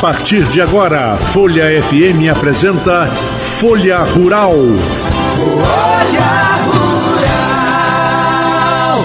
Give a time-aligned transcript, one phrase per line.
[0.00, 3.06] Partir de agora, Folha FM apresenta
[3.58, 4.54] Folha Rural.
[5.36, 6.56] Folha
[8.94, 9.04] Rural.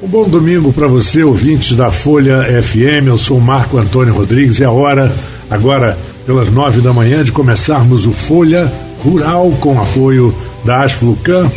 [0.00, 3.08] Um bom domingo para você, ouvintes da Folha FM.
[3.08, 5.12] Eu sou Marco Antônio Rodrigues e é a hora,
[5.50, 10.32] agora pelas nove da manhã, de começarmos o Folha Rural com apoio
[10.64, 11.50] da Asflucan.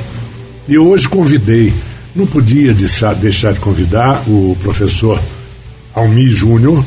[0.67, 1.72] E hoje convidei,
[2.16, 5.20] não podia deixar, deixar de convidar o professor
[5.94, 6.84] Almi Júnior,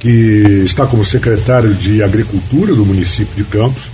[0.00, 3.84] que está como secretário de Agricultura do município de Campos,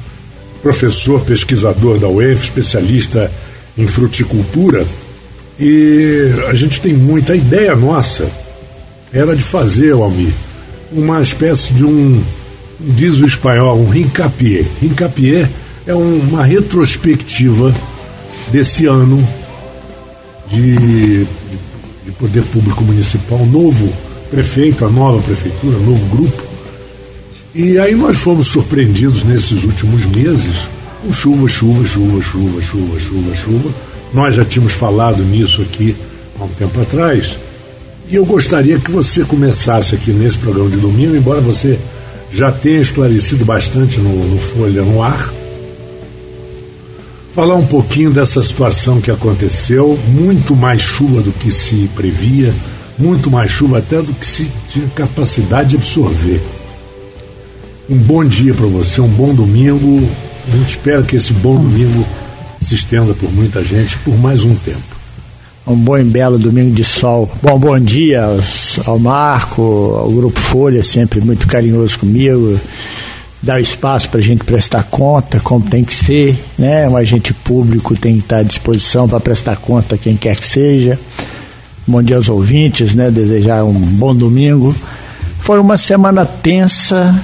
[0.63, 3.31] professor pesquisador da UEF, especialista
[3.77, 4.87] em fruticultura.
[5.59, 8.31] E a gente tem muita a ideia nossa
[9.13, 10.33] era de fazer, Almir,
[10.93, 12.23] uma espécie de um,
[12.79, 14.65] diz o espanhol, um rincapié.
[14.81, 15.49] Rincapié
[15.87, 17.75] é uma retrospectiva
[18.53, 19.27] desse ano
[20.49, 21.25] de,
[22.05, 23.93] de poder público municipal novo
[24.31, 26.43] prefeito, a nova prefeitura, novo grupo.
[27.55, 30.69] E aí nós fomos surpreendidos nesses últimos meses
[31.03, 33.71] com chuva, chuva, chuva, chuva, chuva, chuva, chuva.
[34.13, 35.97] Nós já tínhamos falado nisso aqui
[36.39, 37.37] há um tempo atrás.
[38.09, 41.79] E eu gostaria que você começasse aqui nesse programa de domingo, embora você
[42.31, 45.33] já tenha esclarecido bastante no, no Folha no Ar,
[47.35, 52.55] falar um pouquinho dessa situação que aconteceu, muito mais chuva do que se previa,
[52.99, 56.41] muito mais chuva até do que se tinha capacidade de absorver.
[57.89, 60.09] Um bom dia para você, um bom domingo.
[60.49, 62.05] A gente espera que esse bom domingo
[62.61, 64.97] se estenda por muita gente por mais um tempo.
[65.67, 67.31] Um bom e belo domingo de sol.
[67.43, 68.25] Bom, bom dia
[68.85, 69.63] ao Marco,
[69.99, 72.59] ao Grupo Folha, sempre muito carinhoso comigo.
[73.43, 76.89] Dá espaço para a gente prestar conta, como tem que ser, né?
[76.89, 80.99] Um agente público tem que estar à disposição para prestar conta quem quer que seja.
[81.89, 83.13] Bom dia aos ouvintes, né?
[83.13, 84.75] Desejar um bom domingo.
[85.39, 87.15] Foi uma semana tensa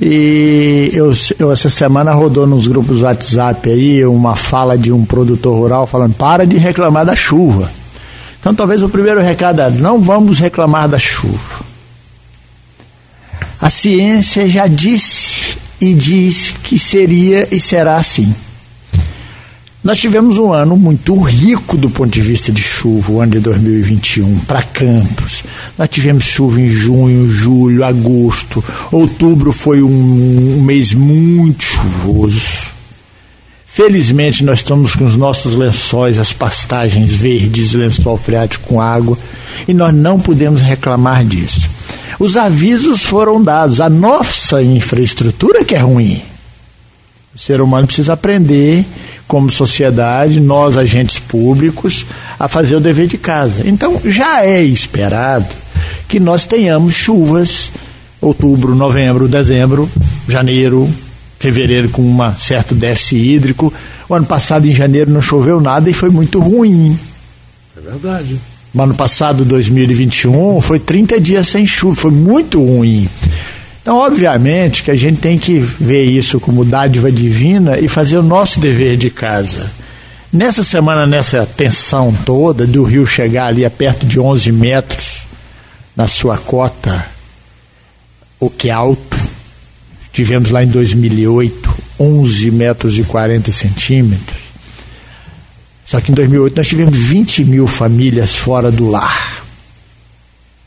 [0.00, 5.56] e eu, eu, essa semana rodou nos grupos WhatsApp aí uma fala de um produtor
[5.56, 7.70] rural falando para de reclamar da chuva.
[8.40, 11.64] Então talvez o primeiro recado é não vamos reclamar da chuva.
[13.60, 18.34] A ciência já disse e diz que seria e será assim.
[19.86, 23.38] Nós tivemos um ano muito rico do ponto de vista de chuva, o ano de
[23.38, 25.44] 2021, para Campos.
[25.78, 28.64] Nós tivemos chuva em junho, julho, agosto.
[28.90, 32.72] Outubro foi um, um mês muito chuvoso.
[33.64, 39.16] Felizmente, nós estamos com os nossos lençóis, as pastagens verdes, lençol freático com água,
[39.68, 41.70] e nós não podemos reclamar disso.
[42.18, 43.80] Os avisos foram dados.
[43.80, 46.20] A nossa infraestrutura que é ruim.
[47.32, 48.84] O ser humano precisa aprender
[49.26, 52.06] como sociedade, nós agentes públicos,
[52.38, 53.62] a fazer o dever de casa.
[53.64, 55.46] Então já é esperado
[56.08, 57.72] que nós tenhamos chuvas
[58.20, 59.88] outubro, novembro, dezembro,
[60.28, 60.88] janeiro,
[61.38, 63.72] fevereiro com um certo déficit hídrico.
[64.08, 66.98] O ano passado em janeiro não choveu nada e foi muito ruim.
[67.76, 68.40] É verdade.
[68.74, 73.08] O ano passado, 2021, foi 30 dias sem chuva, foi muito ruim.
[73.86, 78.22] Então, obviamente, que a gente tem que ver isso como dádiva divina e fazer o
[78.22, 79.70] nosso dever de casa.
[80.32, 85.18] Nessa semana, nessa tensão toda do rio chegar ali a perto de 11 metros
[85.94, 87.06] na sua cota,
[88.40, 89.16] o que é alto,
[90.12, 94.40] tivemos lá em 2008 11 metros e 40 centímetros.
[95.84, 99.35] Só que em 2008 nós tivemos 20 mil famílias fora do lar.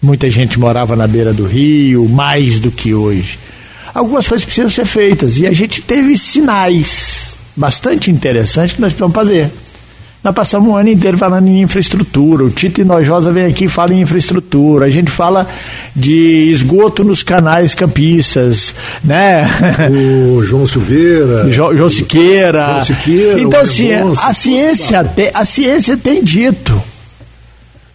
[0.02, 3.38] Muita gente morava na beira do rio, mais do que hoje.
[3.94, 9.14] Algumas coisas precisam ser feitas e a gente teve sinais bastante interessantes que nós precisamos
[9.14, 9.52] fazer.
[10.24, 12.44] Nós passamos um ano inteiro falando em infraestrutura.
[12.44, 14.86] O Tito Inojosa vem aqui e fala em infraestrutura.
[14.86, 15.48] A gente fala
[15.96, 18.74] de esgoto nos canais campistas,
[19.04, 19.50] né?
[19.90, 21.50] O João Silveira.
[21.50, 22.66] Jo, João Siqueira.
[22.68, 23.92] João Siqueira então, assim,
[24.22, 26.82] a ciência, te, a ciência tem dito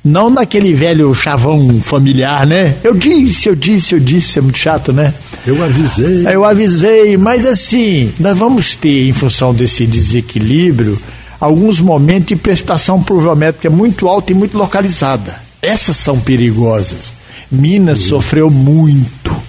[0.04, 2.76] não naquele velho chavão familiar, né?
[2.84, 5.14] Eu disse, eu disse, eu disse, é muito chato, né?
[5.46, 6.26] Eu avisei.
[6.30, 11.00] Eu avisei, mas assim, nós vamos ter, em função desse desequilíbrio,
[11.40, 15.36] alguns momentos de precipitação pluviométrica muito alta e muito localizada.
[15.62, 17.12] Essas são perigosas.
[17.50, 18.08] Minas Sim.
[18.08, 19.43] sofreu muito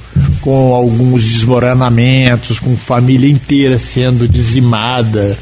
[0.46, 5.36] com alguns desmoronamentos, com família inteira sendo dizimada,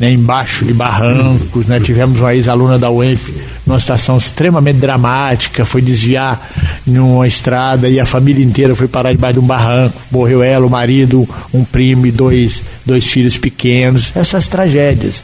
[0.00, 1.66] né, embaixo de barrancos.
[1.68, 1.78] Né?
[1.78, 3.32] Tivemos uma ex-aluna da UENF
[3.64, 6.50] numa situação extremamente dramática, foi desviar
[6.84, 9.96] numa estrada e a família inteira foi parar debaixo de um barranco.
[10.10, 14.10] Morreu ela, o marido, um primo e dois, dois filhos pequenos.
[14.16, 15.22] Essas tragédias.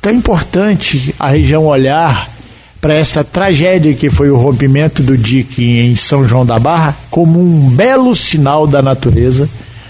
[0.00, 2.33] Então é importante a região olhar
[2.84, 7.40] para esta tragédia que foi o rompimento do dique em São João da Barra como
[7.40, 9.48] um belo sinal da natureza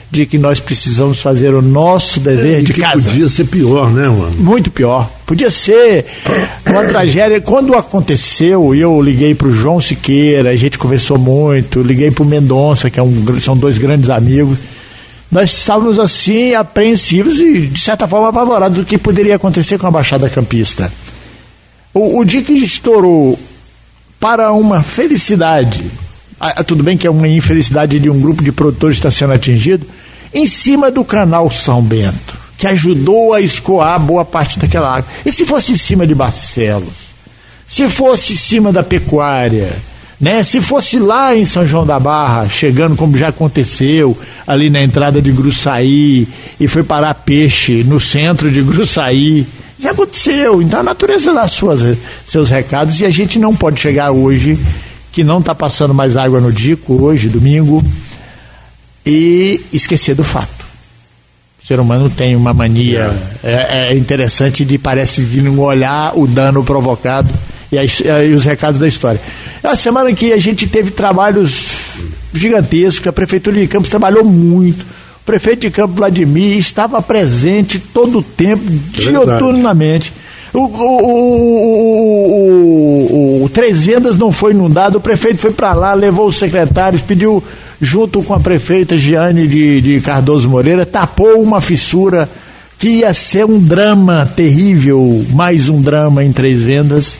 [0.08, 3.10] de que nós precisamos fazer o nosso dever é, de casa.
[3.10, 4.30] Podia ser pior, né, mano?
[4.38, 5.10] Muito pior.
[5.26, 6.06] Podia ser
[6.64, 7.40] uma tragédia.
[7.40, 12.26] Quando aconteceu, eu liguei para o João Siqueira, a gente conversou muito, liguei para o
[12.26, 14.56] Mendonça, que é um, são dois grandes amigos.
[15.32, 19.90] Nós estávamos assim apreensivos e, de certa forma, apavorados do que poderia acontecer com a
[19.90, 20.92] Baixada Campista.
[21.94, 23.38] O, o dia que estourou
[24.18, 25.88] para uma felicidade,
[26.40, 29.86] ah, tudo bem que é uma infelicidade de um grupo de produtores está sendo atingido,
[30.32, 35.08] em cima do canal São Bento, que ajudou a escoar boa parte daquela água.
[35.24, 37.14] E se fosse em cima de Barcelos?
[37.64, 39.72] Se fosse em cima da pecuária?
[40.20, 40.42] Né?
[40.42, 45.22] Se fosse lá em São João da Barra, chegando como já aconteceu, ali na entrada
[45.22, 46.26] de Gruçaí,
[46.58, 49.46] e foi parar peixe no centro de Gruçaí,
[49.78, 50.62] já aconteceu.
[50.62, 54.58] Então a natureza dá suas, seus recados e a gente não pode chegar hoje,
[55.12, 57.82] que não está passando mais água no Dico, hoje, domingo,
[59.04, 60.64] e esquecer do fato.
[61.62, 66.26] O ser humano tem uma mania é, é interessante de parece que não olhar o
[66.26, 67.32] dano provocado
[67.72, 69.20] e, e os recados da história.
[69.62, 72.00] É uma semana em que a gente teve trabalhos
[72.34, 74.84] gigantescos, a Prefeitura de Campos trabalhou muito
[75.24, 80.12] prefeito de Campo Vladimir estava presente todo o tempo, é dioturnamente.
[80.52, 81.06] O, o,
[83.40, 87.02] o, o, Três Vendas não foi inundado, o prefeito foi para lá, levou os secretários,
[87.02, 87.42] pediu,
[87.80, 92.30] junto com a prefeita Giane de, de Cardoso Moreira, tapou uma fissura
[92.78, 97.18] que ia ser um drama terrível, mais um drama em Três Vendas.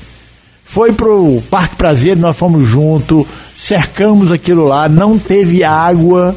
[0.65, 6.37] Foi para o Parque Prazer, nós fomos junto, cercamos aquilo lá, não teve água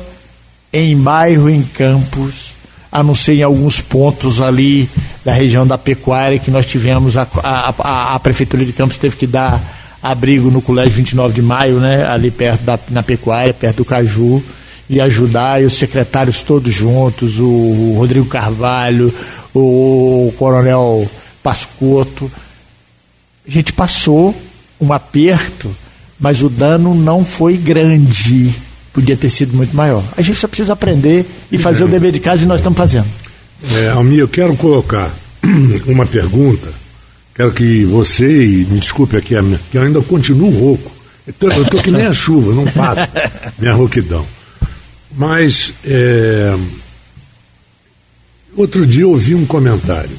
[0.71, 2.53] em bairro, em campos,
[2.91, 4.89] a não ser em alguns pontos ali
[5.23, 9.15] da região da pecuária que nós tivemos, a, a, a, a Prefeitura de Campos teve
[9.15, 9.61] que dar
[10.01, 14.43] abrigo no Colégio 29 de Maio, né, ali perto da na pecuária, perto do Caju,
[14.89, 19.13] e ajudar, e os secretários todos juntos, o, o Rodrigo Carvalho,
[19.53, 21.09] o, o Coronel
[21.43, 22.31] Pascoto.
[23.45, 24.33] A gente passou
[24.79, 25.75] um aperto,
[26.17, 28.55] mas o dano não foi grande
[28.97, 30.03] podia ter sido muito maior.
[30.17, 31.85] A gente só precisa aprender e fazer é.
[31.85, 33.05] o dever de casa e nós estamos fazendo.
[33.75, 35.15] É, Almir, eu quero colocar
[35.85, 36.73] uma pergunta.
[37.35, 39.35] Quero que você, e me desculpe aqui,
[39.69, 40.91] que eu ainda continuo rouco.
[41.27, 43.07] Eu estou que nem a chuva, não passa
[43.59, 44.25] minha rouquidão.
[45.15, 46.57] Mas, é,
[48.55, 50.17] outro dia eu ouvi um comentário.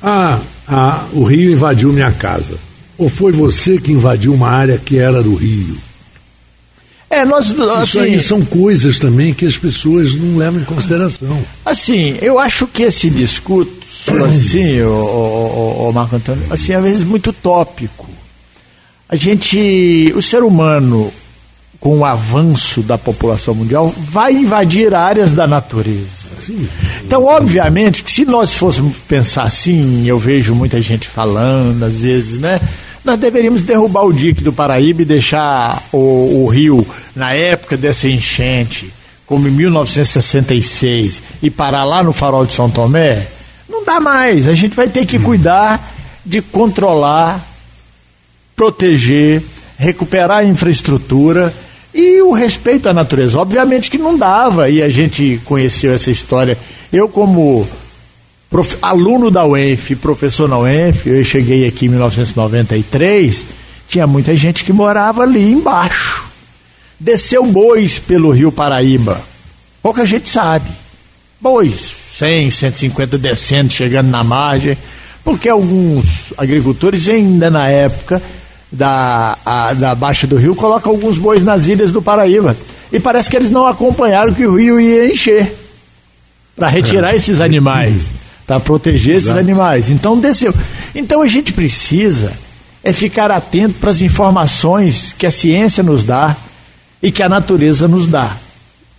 [0.00, 0.38] Ah,
[0.68, 2.54] ah, o rio invadiu minha casa.
[2.96, 5.87] Ou foi você que invadiu uma área que era do rio?
[7.18, 11.36] É, nós, assim, Isso aí são coisas também que as pessoas não levam em consideração.
[11.64, 13.72] Assim, eu acho que esse discurso,
[14.24, 18.08] assim, o, o, o, Marco Antônio, assim, às vezes muito tópico.
[19.08, 21.12] A gente, o ser humano,
[21.80, 26.28] com o avanço da população mundial, vai invadir áreas da natureza.
[26.40, 26.68] Sim.
[27.04, 32.38] Então, obviamente, que se nós fôssemos pensar assim, eu vejo muita gente falando, às vezes,
[32.38, 32.60] né?
[33.04, 38.08] Nós deveríamos derrubar o dique do Paraíba e deixar o, o rio, na época dessa
[38.08, 38.92] enchente,
[39.26, 43.26] como em 1966, e parar lá no farol de São Tomé,
[43.68, 44.46] não dá mais.
[44.46, 47.46] A gente vai ter que cuidar de controlar,
[48.56, 49.42] proteger,
[49.78, 51.54] recuperar a infraestrutura
[51.94, 53.38] e o respeito à natureza.
[53.38, 56.58] Obviamente que não dava, e a gente conheceu essa história.
[56.92, 57.66] Eu, como
[58.50, 63.44] prof, aluno da UENF, professor na UENF, eu cheguei aqui em 1993,
[63.88, 66.24] tinha muita gente que morava ali embaixo.
[66.98, 69.20] Desceu bois pelo rio Paraíba.
[69.82, 70.68] Pouca gente sabe.
[71.40, 74.76] Bois, 100, 150 descendo, chegando na margem,
[75.22, 78.20] porque alguns agricultores, ainda na época
[78.72, 82.56] da, a, da Baixa do Rio, colocam alguns bois nas ilhas do Paraíba.
[82.92, 85.54] E parece que eles não acompanharam que o rio ia encher
[86.56, 87.16] para retirar é.
[87.16, 88.08] esses animais
[88.48, 89.36] para proteger Exato.
[89.36, 89.90] esses animais.
[89.90, 90.54] Então desceu.
[90.94, 92.32] Então a gente precisa
[92.82, 96.34] é ficar atento para as informações que a ciência nos dá
[97.02, 98.34] e que a natureza nos dá.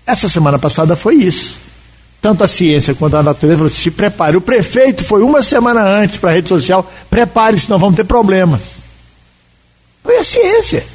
[0.06, 1.60] Essa semana passada foi isso.
[2.22, 4.38] Tanto a ciência quanto a natureza falou, se prepare.
[4.38, 8.62] O prefeito foi uma semana antes para a rede social, prepare, senão vamos ter problemas.
[10.04, 10.86] Foi a ciência.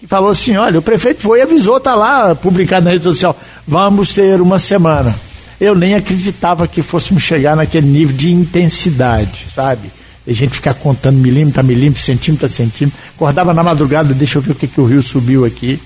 [0.00, 3.38] que falou assim: olha, o prefeito foi e avisou, está lá publicado na rede social,
[3.68, 5.14] vamos ter uma semana.
[5.60, 9.90] Eu nem acreditava que fôssemos chegar naquele nível de intensidade, sabe?
[10.26, 12.98] A gente ficar contando milímetro a milímetro, centímetro a centímetro.
[13.14, 15.80] Acordava na madrugada, deixa eu ver o que, que o rio subiu aqui.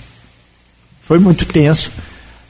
[1.03, 1.93] Foi muito tenso.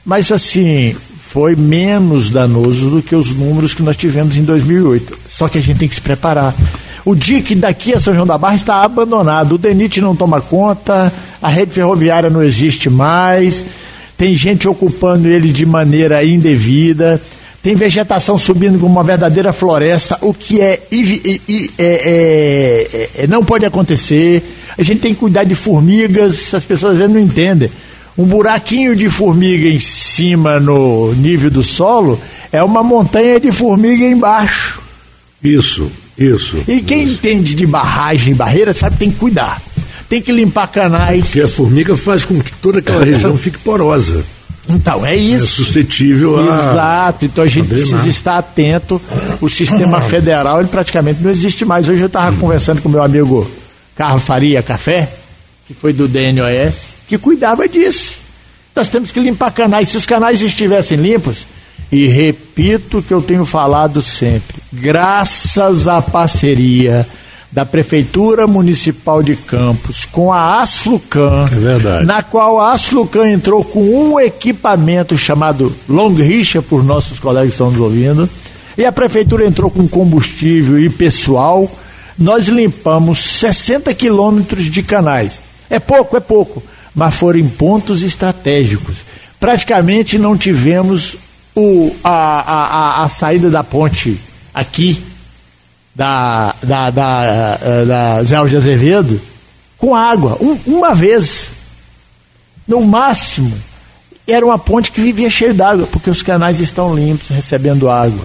[0.05, 0.95] Mas assim,
[1.31, 5.17] foi menos danoso do que os números que nós tivemos em 2008.
[5.27, 6.55] Só que a gente tem que se preparar.
[7.03, 10.39] O dia que daqui a São João da Barra está abandonado, o DENIT não toma
[10.39, 11.11] conta,
[11.41, 13.65] a rede ferroviária não existe mais,
[14.21, 17.19] tem gente ocupando ele de maneira indevida
[17.63, 23.65] tem vegetação subindo como uma verdadeira floresta, o que é, é, é, é, não pode
[23.65, 24.43] acontecer.
[24.77, 27.71] A gente tem que cuidar de formigas, as pessoas às vezes não entendem.
[28.15, 32.19] Um buraquinho de formiga em cima no nível do solo
[32.51, 34.81] é uma montanha de formiga embaixo.
[35.43, 36.57] Isso, isso.
[36.67, 37.13] E quem isso.
[37.13, 39.61] entende de barragem, barreira, sabe que tem que cuidar.
[40.11, 41.21] Tem que limpar canais.
[41.21, 44.25] Porque a formiga faz com que toda aquela região fique porosa.
[44.67, 45.45] Então, é isso.
[45.45, 46.43] É suscetível a.
[46.43, 49.01] Exato, então a gente precisa estar atento.
[49.39, 51.87] O sistema federal ele praticamente não existe mais.
[51.87, 53.49] Hoje eu estava conversando com meu amigo
[53.95, 55.09] Carlos Faria Café,
[55.65, 58.19] que foi do DNOS, que cuidava disso.
[58.75, 59.87] Nós temos que limpar canais.
[59.87, 61.47] Se os canais estivessem limpos,
[61.89, 67.07] e repito o que eu tenho falado sempre, graças à parceria
[67.51, 71.49] da Prefeitura Municipal de Campos com a Asflucan,
[71.99, 77.49] é na qual a Asflucan entrou com um equipamento chamado Long Richa, por nossos colegas
[77.49, 78.29] que estão nos ouvindo,
[78.77, 81.69] e a Prefeitura entrou com combustível e pessoal.
[82.17, 85.41] Nós limpamos 60 quilômetros de canais.
[85.69, 86.63] É pouco, é pouco,
[86.95, 88.97] mas foram em pontos estratégicos.
[89.39, 91.17] Praticamente não tivemos
[91.53, 94.17] o, a, a, a, a saída da ponte
[94.53, 95.01] aqui
[95.93, 99.21] da, da, da, eh, da Zé de Azevedo
[99.77, 101.51] com água, um, uma vez.
[102.67, 103.51] No máximo,
[104.27, 108.23] era uma ponte que vivia cheia d'água, porque os canais estão limpos, recebendo água.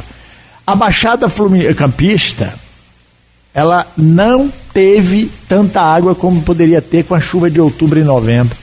[0.66, 1.26] A Baixada
[1.76, 2.54] Campista,
[3.54, 8.56] ela não teve tanta água como poderia ter com a chuva de outubro e novembro.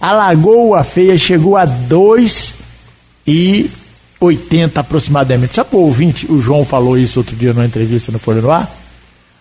[0.00, 2.54] A Lagoa Feia chegou a 2
[3.26, 3.70] e
[4.20, 5.54] 80 aproximadamente.
[5.54, 8.70] Sabe o ouvinte, o João falou isso outro dia numa entrevista no Folha no Ar?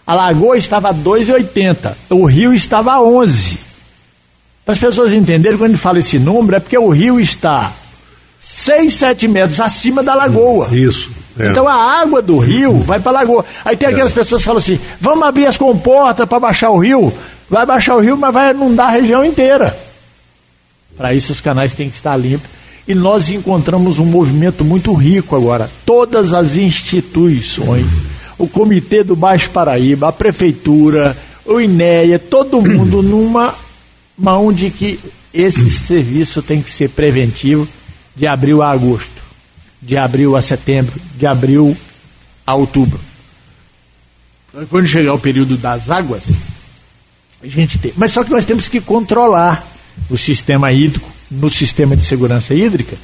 [0.06, 3.58] A lagoa estava a 2,80, o rio estava a 11.
[4.64, 7.72] Para as pessoas entenderem, quando ele fala esse número, é porque o rio está
[8.40, 10.70] 6, 7 metros acima da lagoa.
[10.72, 11.10] Isso.
[11.40, 11.50] É.
[11.50, 13.46] Então a água do rio vai para a lagoa.
[13.64, 14.16] Aí tem aquelas é.
[14.16, 17.14] pessoas que falam assim: vamos abrir as comportas para baixar o rio.
[17.50, 19.78] Vai baixar o rio, mas vai inundar a região inteira.
[20.98, 22.50] Para isso os canais têm que estar limpos
[22.88, 25.70] e nós encontramos um movimento muito rico agora.
[25.86, 27.86] Todas as instituições,
[28.38, 33.56] o Comitê do Baixo Paraíba, a Prefeitura, o INEA, todo mundo numa
[34.18, 35.00] mão de que
[35.34, 37.68] esse serviço tem que ser preventivo
[38.16, 39.24] de abril a agosto,
[39.82, 41.76] de abril a setembro, de abril
[42.46, 43.00] a outubro.
[44.70, 46.26] Quando chegar o período das águas,
[47.44, 47.92] a gente tem.
[47.98, 49.68] Mas só que nós temos que controlar
[50.10, 52.96] o sistema hídrico no sistema de segurança hídrica,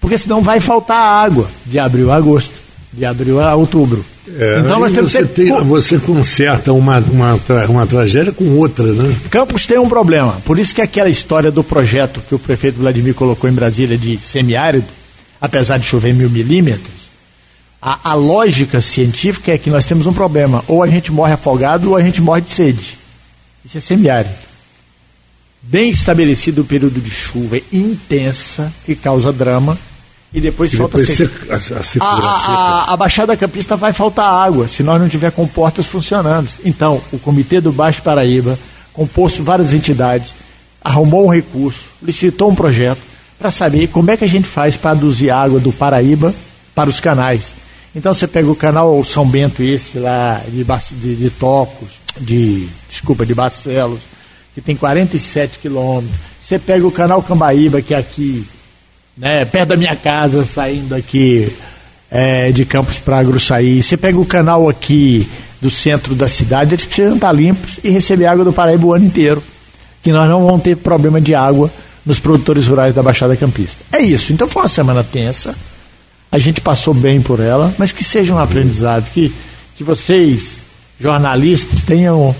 [0.00, 2.54] porque senão vai faltar água de abril a agosto,
[2.92, 4.04] de abril a outubro.
[4.38, 5.28] É, então nós temos você, que...
[5.28, 9.14] tem, você conserta uma, uma, uma tragédia com outra, né?
[9.28, 10.40] Campos tem um problema.
[10.44, 14.18] Por isso que aquela história do projeto que o prefeito Vladimir colocou em Brasília de
[14.18, 14.86] semiárido,
[15.40, 17.00] apesar de chover mil milímetros,
[17.82, 20.62] a, a lógica científica é que nós temos um problema.
[20.68, 22.98] Ou a gente morre afogado ou a gente morre de sede.
[23.64, 24.49] Isso é semiárido
[25.62, 29.78] bem estabelecido o período de chuva intensa, que causa drama,
[30.32, 31.60] e depois e falta depois seca.
[32.00, 36.48] A, a, a, a, Baixada Campista vai faltar água, se nós não tiver comportas funcionando.
[36.64, 38.58] Então, o Comitê do Baixo Paraíba,
[38.92, 40.36] composto várias entidades,
[40.82, 43.00] arrumou um recurso, licitou um projeto
[43.38, 46.34] para saber como é que a gente faz para aduzir água do Paraíba
[46.74, 47.52] para os canais.
[47.94, 50.64] Então você pega o canal São Bento, esse lá de,
[51.00, 51.88] de, de Tocos,
[52.20, 54.00] de, desculpa, de Barcelos,
[54.60, 56.14] que tem 47 quilômetros.
[56.40, 58.46] Você pega o canal Cambaíba, que é aqui,
[59.16, 61.50] né, perto da minha casa, saindo aqui
[62.10, 63.82] é, de Campos para Gruçaí.
[63.82, 65.28] Você pega o canal aqui
[65.60, 69.06] do centro da cidade, eles precisam estar limpos e receber água do Paraíba o ano
[69.06, 69.42] inteiro.
[70.02, 71.70] Que nós não vamos ter problema de água
[72.04, 73.76] nos produtores rurais da Baixada Campista.
[73.92, 74.32] É isso.
[74.32, 75.54] Então foi uma semana tensa.
[76.32, 79.34] A gente passou bem por ela, mas que seja um aprendizado, que,
[79.76, 80.58] que vocês,
[80.98, 82.34] jornalistas, tenham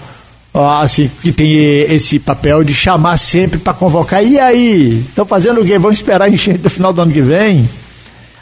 [0.52, 4.24] assim, que tem esse papel de chamar sempre para convocar.
[4.24, 5.04] E aí?
[5.08, 5.78] Estão fazendo o quê?
[5.78, 7.68] Vão esperar encher do final do ano que vem?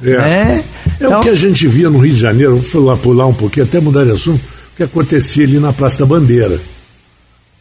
[0.03, 0.11] É.
[0.11, 0.65] É
[0.97, 1.21] então...
[1.21, 3.81] o que a gente via no Rio de Janeiro, vou falar, pular um pouquinho, até
[3.81, 4.41] mudar de assunto,
[4.73, 6.59] o que acontecia ali na Praça da Bandeira.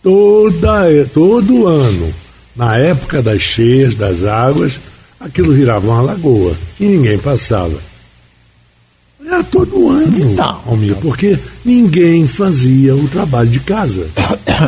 [0.01, 2.13] Toda, todo ano,
[2.56, 4.80] Na época das cheias, das águas,
[5.20, 7.77] aquilo virava uma lagoa e ninguém passava.
[9.25, 10.62] Era todo ano, Não.
[10.66, 14.07] Almir, porque ninguém fazia o trabalho de casa.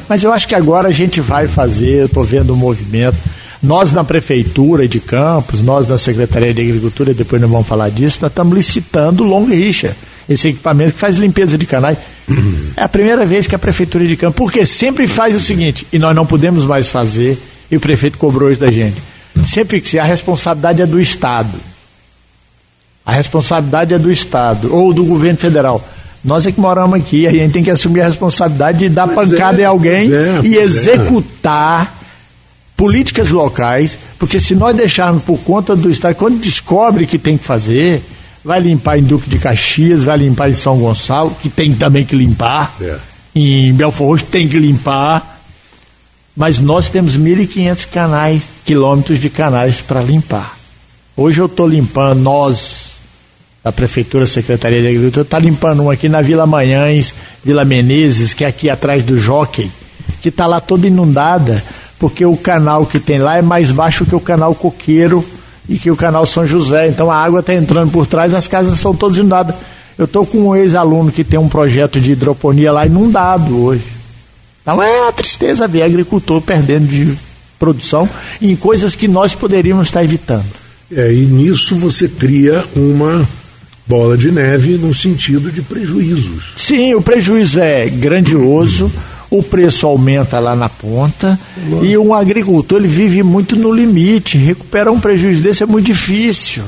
[0.08, 3.18] Mas eu acho que agora a gente vai fazer, estou vendo o movimento.
[3.64, 8.20] Nós na Prefeitura de Campos, nós na Secretaria de Agricultura, depois nós vamos falar disso,
[8.22, 9.96] nós estamos licitando Long Richa,
[10.28, 11.98] esse equipamento que faz limpeza de canais.
[12.76, 16.00] É a primeira vez que a Prefeitura de Campos, porque sempre faz o seguinte, e
[16.00, 17.38] nós não podemos mais fazer,
[17.72, 18.98] e o prefeito cobrou isso da gente.
[19.46, 21.58] Sempre que a responsabilidade é do Estado.
[23.06, 25.84] A responsabilidade é do Estado ou do governo federal.
[26.24, 29.30] Nós é que moramos aqui, a gente tem que assumir a responsabilidade de dar Pois
[29.30, 30.62] pancada é, em alguém é, e é.
[30.62, 31.98] executar
[32.76, 37.44] políticas locais, porque se nós deixarmos por conta do Estado, quando descobre que tem que
[37.44, 38.02] fazer,
[38.44, 42.16] vai limpar em Duque de Caxias, vai limpar em São Gonçalo, que tem também que
[42.16, 42.98] limpar, É.
[43.36, 45.42] em Belfort Roxo tem que limpar,
[46.36, 50.58] mas nós temos 1.500 canais, quilômetros de canais para limpar.
[51.18, 52.89] Hoje eu estou limpando, nós,
[53.64, 57.14] da Prefeitura, Secretaria de Agricultura, está limpando um aqui na Vila Manhães,
[57.44, 59.70] Vila Menezes, que é aqui atrás do Jockey,
[60.22, 61.62] que está lá toda inundada,
[61.98, 65.26] porque o canal que tem lá é mais baixo que o canal Coqueiro
[65.68, 66.88] e que o canal São José.
[66.88, 69.56] Então a água está entrando por trás, as casas são todas inundadas.
[69.98, 73.84] Eu estou com um ex-aluno que tem um projeto de hidroponia lá inundado hoje.
[74.62, 77.18] Então é uma tristeza ver agricultor perdendo de
[77.60, 78.08] produção
[78.42, 80.46] em coisas que nós poderíamos estar evitando.
[80.92, 83.28] É, e nisso você cria uma
[83.90, 86.54] bola de neve no sentido de prejuízos.
[86.56, 88.92] Sim, o prejuízo é grandioso,
[89.32, 91.40] o preço aumenta lá na ponta
[91.82, 94.38] e um agricultor ele vive muito no limite.
[94.38, 96.62] Recuperar um prejuízo desse é muito difícil.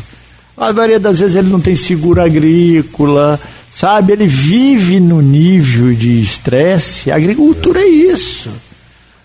[0.58, 4.14] A maioria das vezes ele não tem seguro agrícola, sabe?
[4.14, 7.12] Ele vive no nível de estresse.
[7.12, 8.50] A agricultura é isso.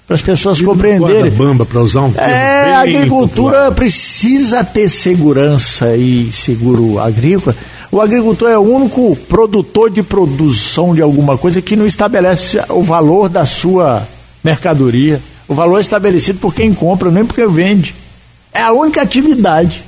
[0.06, 1.30] Para as pessoas compreenderem.
[1.32, 3.72] bamba para usar um termo É, a agricultura popular.
[3.72, 7.56] precisa ter segurança e seguro agrícola.
[7.90, 12.83] O agricultor é o único produtor de produção de alguma coisa que não estabelece o
[12.83, 14.07] valor da sua
[14.42, 15.20] mercadoria.
[15.49, 17.94] O valor é estabelecido por quem compra, nem por quem vende.
[18.53, 19.83] É a única atividade.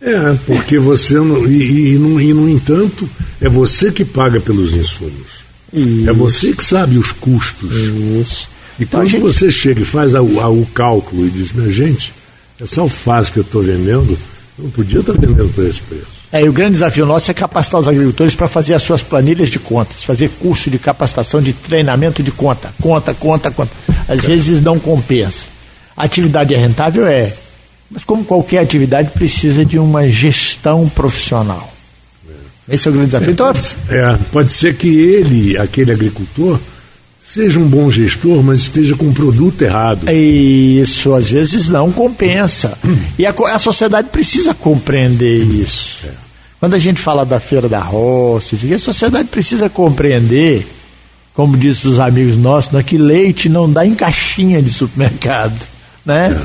[0.00, 3.08] É, porque você não, e, e, no, e, no entanto
[3.40, 5.38] é você que paga pelos insumos.
[5.72, 6.08] Isso.
[6.08, 7.72] É você que sabe os custos.
[7.74, 8.48] Isso.
[8.78, 11.70] E Então, quando gente- você chega e faz a- a- o cálculo e diz, minha
[11.72, 12.12] gente,
[12.60, 14.16] essa alface que eu estou vendendo,
[14.56, 16.17] eu não podia estar vendendo por esse preço.
[16.30, 19.48] É, e o grande desafio nosso é capacitar os agricultores para fazer as suas planilhas
[19.48, 22.70] de contas, fazer curso de capacitação, de treinamento de conta.
[22.80, 23.72] Conta, conta, conta.
[24.06, 25.46] Às vezes não compensa.
[25.96, 27.06] A atividade é rentável?
[27.06, 27.32] É.
[27.90, 31.72] Mas como qualquer atividade precisa de uma gestão profissional.
[32.68, 33.32] Esse é o grande desafio.
[33.32, 33.50] Então,
[33.88, 36.60] É, pode ser que ele, aquele agricultor,
[37.28, 40.10] seja um bom gestor, mas esteja com um produto errado.
[40.10, 42.76] Isso, às vezes não compensa.
[43.18, 46.06] E a, a sociedade precisa compreender isso.
[46.58, 50.66] Quando a gente fala da feira da roça, a sociedade precisa compreender,
[51.34, 55.56] como diz os amigos nossos, né, que leite não dá em caixinha de supermercado.
[56.04, 56.36] Né?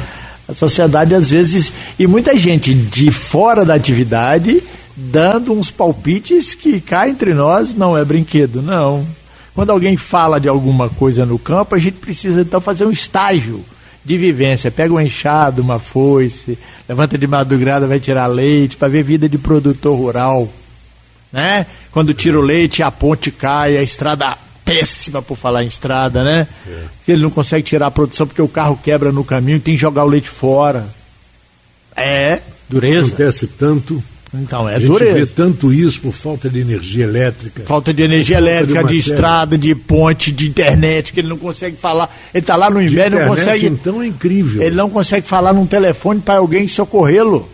[0.47, 4.61] A sociedade, às vezes, e muita gente de fora da atividade
[4.95, 9.07] dando uns palpites que cá entre nós não é brinquedo, não.
[9.53, 13.63] Quando alguém fala de alguma coisa no campo, a gente precisa então fazer um estágio
[14.03, 14.71] de vivência.
[14.71, 16.57] Pega uma enxada, uma foice,
[16.89, 20.49] levanta de madrugada, vai tirar leite, para ver vida de produtor rural.
[21.31, 21.65] Né?
[21.91, 26.47] Quando tira o leite, a ponte cai, a estrada péssima por falar em estrada, né?
[27.07, 30.05] Ele não consegue tirar a produção porque o carro quebra no caminho, tem que jogar
[30.05, 30.87] o leite fora.
[31.95, 33.07] É, dureza.
[33.07, 34.03] Acontece tanto.
[34.33, 35.31] Então, é a gente vê dureza.
[35.35, 37.63] tanto isso por falta de energia elétrica.
[37.67, 39.13] Falta de energia elétrica, de, série.
[39.13, 42.09] estrada, de ponte, de internet, que ele não consegue falar.
[42.33, 43.67] Ele está lá no De inverno, não internet, consegue.
[43.67, 44.61] então é incrível.
[44.63, 47.47] Ele não consegue falar num telefone para alguém socorrê-lo.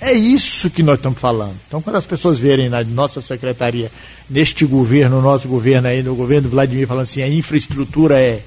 [0.00, 1.54] É isso que nós estamos falando.
[1.68, 3.88] Então, quando as pessoas verem na nossa secretaria,
[4.28, 8.42] neste governo, no nosso governo aí, no governo do Vladimir, falando assim, a infraestrutura é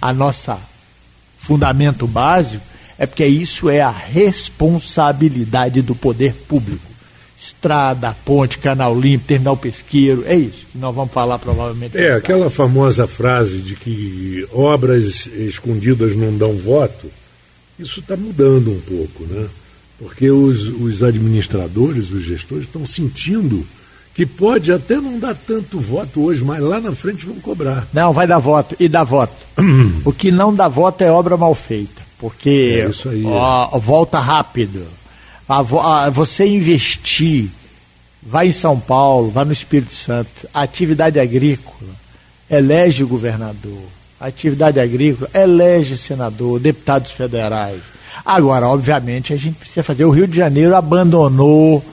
[0.00, 0.56] a nossa
[1.36, 2.62] fundamento básico,
[2.96, 6.91] é porque isso é a responsabilidade do poder público.
[7.44, 11.98] Estrada, ponte, canal limpo, terminal pesqueiro, é isso que nós vamos falar provavelmente.
[11.98, 17.10] É, aquela famosa frase de que obras escondidas não dão voto,
[17.76, 19.48] isso está mudando um pouco, né?
[19.98, 23.66] Porque os, os administradores, os gestores estão sentindo
[24.14, 27.88] que pode até não dar tanto voto hoje, mas lá na frente vão cobrar.
[27.92, 28.76] Não, vai dar voto.
[28.78, 29.34] E dá voto.
[30.04, 32.02] o que não dá voto é obra mal feita.
[32.18, 34.86] Porque É ó, volta rápido.
[35.48, 37.48] A a- você investir,
[38.22, 41.90] vai em São Paulo, vai no Espírito Santo, atividade agrícola,
[42.50, 43.82] elege o governador.
[44.20, 47.80] atividade agrícola, elege senador, deputados federais.
[48.24, 50.04] Agora, obviamente, a gente precisa fazer.
[50.04, 51.84] O Rio de Janeiro abandonou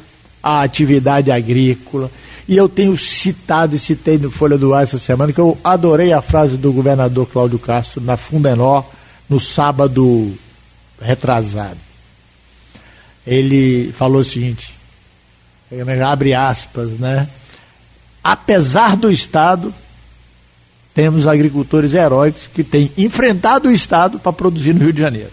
[0.44, 2.12] a atividade agrícola.
[2.48, 6.14] E eu tenho citado e citei no Folha do Ar essa semana que eu adorei
[6.14, 8.86] a frase do governador Cláudio Castro na Fundenor,
[9.28, 10.32] no sábado
[11.02, 11.78] retrasado.
[13.26, 14.74] Ele falou o seguinte,
[16.06, 17.28] abre aspas, né?
[18.24, 19.74] Apesar do Estado,
[20.94, 25.32] temos agricultores heróicos que têm enfrentado o Estado para produzir no Rio de Janeiro.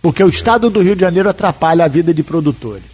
[0.00, 2.84] Porque o Estado do Rio de Janeiro atrapalha a vida de produtores.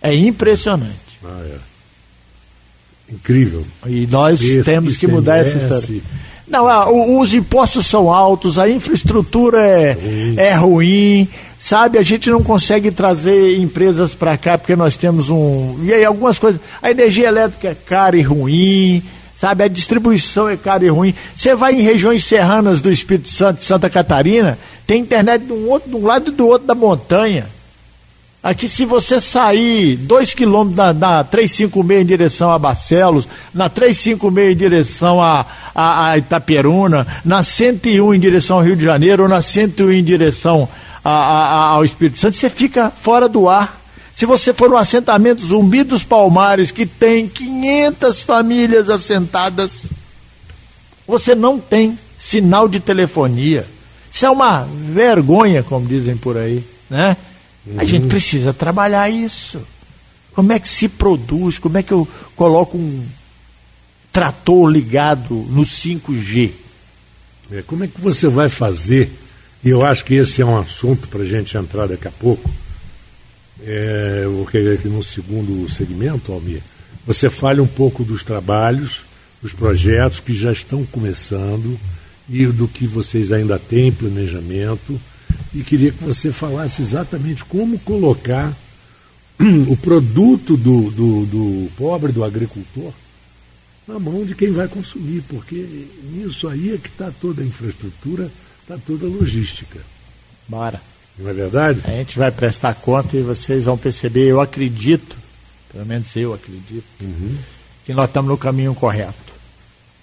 [0.00, 0.94] É impressionante.
[1.24, 3.12] Ah, é.
[3.12, 3.66] Incrível.
[3.86, 6.02] E nós Esse temos que mudar essa história.
[6.46, 10.34] Não, ah, os impostos são altos, a infraestrutura é ruim.
[10.38, 11.98] é ruim, sabe?
[11.98, 15.78] A gente não consegue trazer empresas para cá porque nós temos um.
[15.82, 16.60] E aí, algumas coisas.
[16.82, 19.02] A energia elétrica é cara e ruim,
[19.36, 19.64] sabe?
[19.64, 21.14] A distribuição é cara e ruim.
[21.34, 25.90] Você vai em regiões serranas do Espírito Santo, Santa Catarina, tem internet de um, outro,
[25.90, 27.46] de um lado e do outro da montanha.
[28.40, 34.52] Aqui, se você sair dois quilômetros da, da 356 em direção a Barcelos, na 356
[34.52, 35.44] em direção a,
[35.74, 40.04] a, a Itaperuna, na 101 em direção ao Rio de Janeiro, ou na 101 em
[40.04, 40.68] direção
[41.10, 43.80] a, a, ao Espírito Santo, você fica fora do ar.
[44.12, 49.84] Se você for no assentamento Zumbi dos Palmares, que tem 500 famílias assentadas,
[51.06, 53.66] você não tem sinal de telefonia.
[54.10, 57.16] Isso é uma vergonha, como dizem por aí, né?
[57.76, 58.08] A gente uhum.
[58.08, 59.60] precisa trabalhar isso.
[60.34, 61.58] Como é que se produz?
[61.58, 63.06] Como é que eu coloco um
[64.12, 66.50] trator ligado no 5G?
[67.52, 69.10] É, como é que você vai fazer?
[69.64, 72.48] E eu acho que esse é um assunto para a gente entrar daqui a pouco.
[73.60, 76.62] É, eu vou querer aqui no segundo segmento, Almir.
[77.06, 79.02] Você fale um pouco dos trabalhos,
[79.42, 81.78] dos projetos que já estão começando
[82.28, 85.00] e do que vocês ainda têm planejamento
[85.54, 88.54] e queria que você falasse exatamente como colocar
[89.68, 92.92] o produto do, do, do pobre, do agricultor,
[93.86, 98.30] na mão de quem vai consumir, porque nisso aí é que está toda a infraestrutura,
[98.68, 99.80] está toda a logística.
[100.46, 100.80] Bora.
[101.18, 101.80] Não é verdade?
[101.84, 105.16] A gente vai prestar conta e vocês vão perceber, eu acredito,
[105.72, 107.36] pelo menos eu acredito, uhum.
[107.84, 109.32] que nós estamos no caminho correto,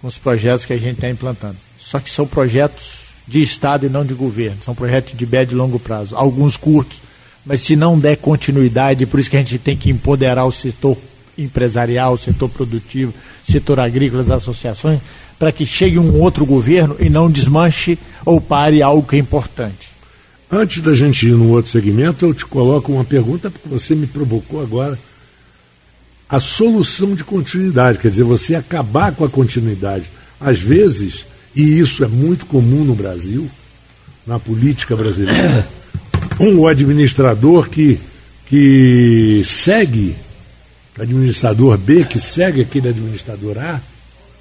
[0.01, 1.56] com os projetos que a gente está implantando.
[1.80, 4.58] Só que são projetos de Estado e não de governo.
[4.62, 6.97] São projetos de médio e longo prazo, alguns curtos,
[7.45, 10.97] mas se não der continuidade, por isso que a gente tem que empoderar o setor
[11.38, 13.13] empresarial, o setor produtivo,
[13.47, 14.99] o setor agrícola, as associações,
[15.38, 19.95] para que chegue um outro governo e não desmanche ou pare algo que é importante.
[20.51, 24.07] Antes da gente ir no outro segmento, eu te coloco uma pergunta, porque você me
[24.07, 24.97] provocou agora.
[26.27, 30.05] A solução de continuidade, quer dizer, você acabar com a continuidade.
[30.39, 33.49] Às vezes, e isso é muito comum no Brasil,
[34.25, 35.67] na política brasileira,
[36.39, 37.99] um administrador que,
[38.47, 40.15] que segue,
[40.99, 43.81] administrador B que segue aquele administrador A,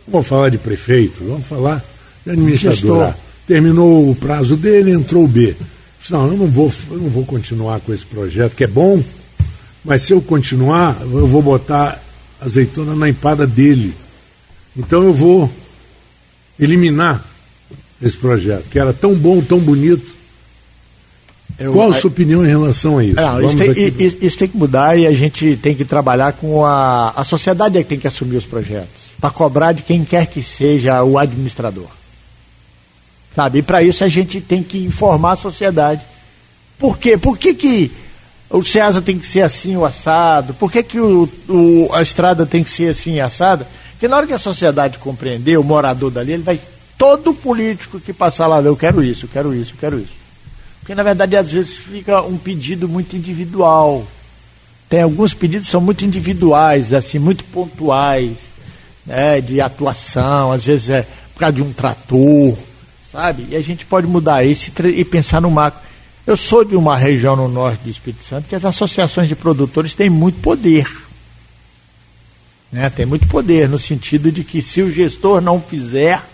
[0.07, 1.85] vamos falar de prefeito, vamos falar
[2.25, 3.24] de administrador A.
[3.47, 5.55] Terminou o prazo dele, entrou o B.
[6.11, 9.03] Não, eu não vou, eu não vou continuar com esse projeto, que é bom,
[9.85, 12.03] mas se eu continuar, eu vou botar
[12.41, 13.95] azeitona na empada dele.
[14.77, 15.51] Então eu vou
[16.59, 17.25] eliminar
[18.03, 20.15] esse projeto, que era tão bom, tão bonito.
[21.59, 23.15] Eu, Qual a sua opinião em relação a isso?
[23.15, 26.65] Não, isso, tem, isso, isso, tem, que mudar e a gente tem que trabalhar com
[26.65, 27.11] a.
[27.11, 30.43] A sociedade é que tem que assumir os projetos, para cobrar de quem quer que
[30.43, 31.87] seja o administrador.
[33.35, 33.59] Sabe?
[33.59, 36.03] E para isso a gente tem que informar a sociedade.
[36.79, 37.17] Por quê?
[37.17, 37.91] Por que, que
[38.51, 40.55] o César tem que ser assim, o assado?
[40.55, 43.67] Por que, que o, o, a estrada tem que ser assim, assada?
[43.93, 46.61] Porque na hora que a sociedade compreender, o morador dali, ele vai.
[46.97, 50.15] Todo político que passar lá, eu quero isso, eu quero isso, eu quero isso.
[50.79, 54.07] Porque na verdade às vezes fica um pedido muito individual.
[54.89, 58.37] Tem alguns pedidos que são muito individuais, assim, muito pontuais,
[59.05, 62.57] né, de atuação, às vezes é por causa de um trator,
[63.15, 63.47] sabe?
[63.51, 65.81] E a gente pode mudar isso e pensar no macro.
[66.27, 69.95] Eu sou de uma região no norte do Espírito Santo que as associações de produtores
[69.95, 70.91] têm muito poder.
[72.73, 72.91] Né?
[72.91, 76.25] Tem muito poder no sentido de que se o gestor não fizer,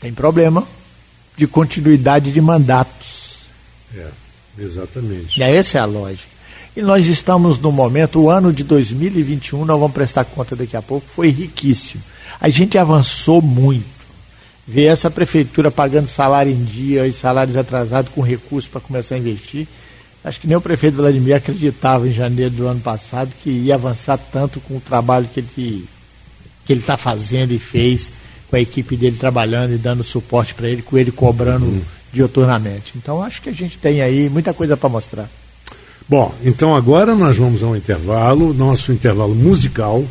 [0.00, 0.66] tem problema
[1.36, 3.38] de continuidade de mandatos.
[3.96, 4.06] É,
[4.56, 5.40] exatamente.
[5.40, 6.30] E essa é a lógica.
[6.76, 10.82] E nós estamos no momento, o ano de 2021, nós vamos prestar conta daqui a
[10.82, 12.00] pouco, foi riquíssimo.
[12.40, 13.99] A gente avançou muito.
[14.66, 19.18] Ver essa prefeitura pagando salário em dia e salários atrasados com recursos para começar a
[19.18, 19.66] investir
[20.22, 24.18] Acho que nem o prefeito Vladimir acreditava em janeiro do ano passado que ia avançar
[24.18, 25.88] tanto com o trabalho que ele
[26.66, 28.12] que ele está fazendo e fez
[28.48, 31.80] com a equipe dele trabalhando e dando suporte para ele, com ele cobrando uhum.
[32.12, 32.92] dioturnamente.
[32.96, 35.28] Então acho que a gente tem aí muita coisa para mostrar.
[36.06, 40.04] Bom, então agora nós vamos a um intervalo, nosso intervalo musical,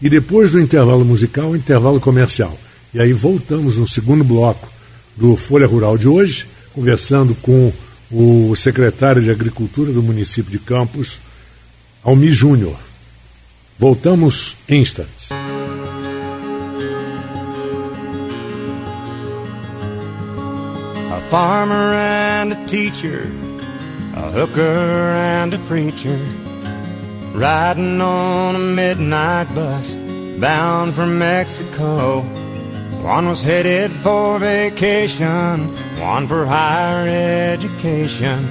[0.00, 2.56] e depois do intervalo musical, o intervalo comercial.
[2.94, 4.72] E aí voltamos no segundo bloco
[5.16, 7.72] do Folha Rural de hoje, conversando com
[8.08, 11.20] o secretário de Agricultura do município de Campos,
[12.04, 12.76] Almi Júnior.
[13.76, 15.30] Voltamos em instantes.
[21.10, 23.26] A farmer and a teacher,
[24.14, 26.20] a hooker and a preacher,
[27.34, 29.96] riding on a midnight bus
[30.38, 32.24] bound for Mexico.
[33.04, 35.68] One was headed for vacation,
[36.00, 37.06] one for higher
[37.52, 38.48] education,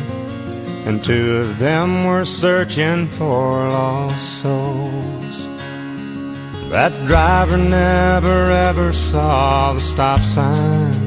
[0.86, 5.38] and two of them were searching for lost souls.
[6.70, 11.02] That driver never ever saw the stop sign.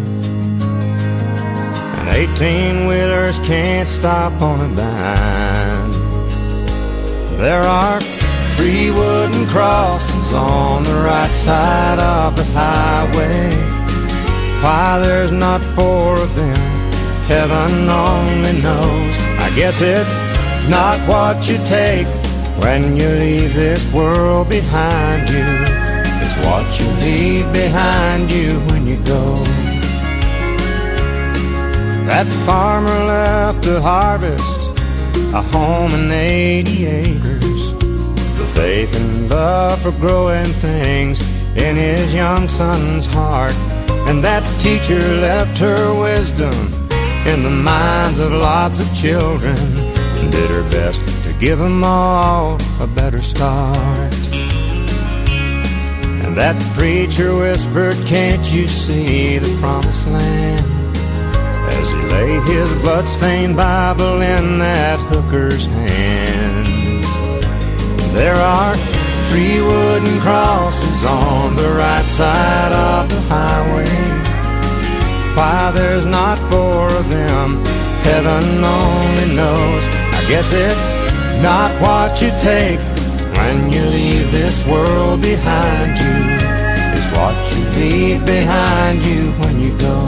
[1.99, 5.93] And 18 wheelers can't stop on a dime.
[7.39, 8.01] There are
[8.57, 13.51] Three wooden crosses on the right side of the highway.
[14.63, 16.57] Why there's not four of them,
[17.27, 19.15] heaven only knows.
[19.47, 20.17] I guess it's
[20.71, 22.07] not what you take
[22.59, 25.47] when you leave this world behind you.
[26.23, 29.45] It's what you leave behind you when you go.
[32.09, 34.71] That farmer left to harvest
[35.35, 37.56] a home and 80 acres
[38.57, 41.21] faith and love for growing things
[41.57, 43.53] in his young son's heart.
[44.09, 46.55] And that teacher left her wisdom
[47.27, 49.59] in the minds of lots of children
[50.17, 54.15] and did her best to give them all a better start.
[56.25, 60.97] And that preacher whispered, Can't you see the promised land?
[61.75, 66.76] As he laid his bloodstained Bible in that hooker's hand.
[68.17, 68.75] There are
[69.29, 73.85] three wooden crosses on the right side of the highway.
[75.37, 77.63] Why there's not four of them,
[78.09, 79.85] heaven only knows.
[80.19, 82.81] I guess it's not what you take
[83.37, 86.17] when you leave this world behind you.
[86.97, 89.99] It's what you leave behind you when you go.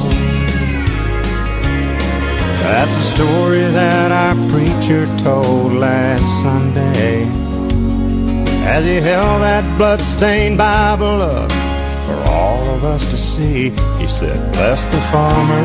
[2.64, 7.47] That's a story that our preacher told last Sunday
[8.68, 11.50] as he held that blood-stained Bible up
[12.07, 13.70] for all of us to see.
[14.00, 15.64] He said, Bless the farmer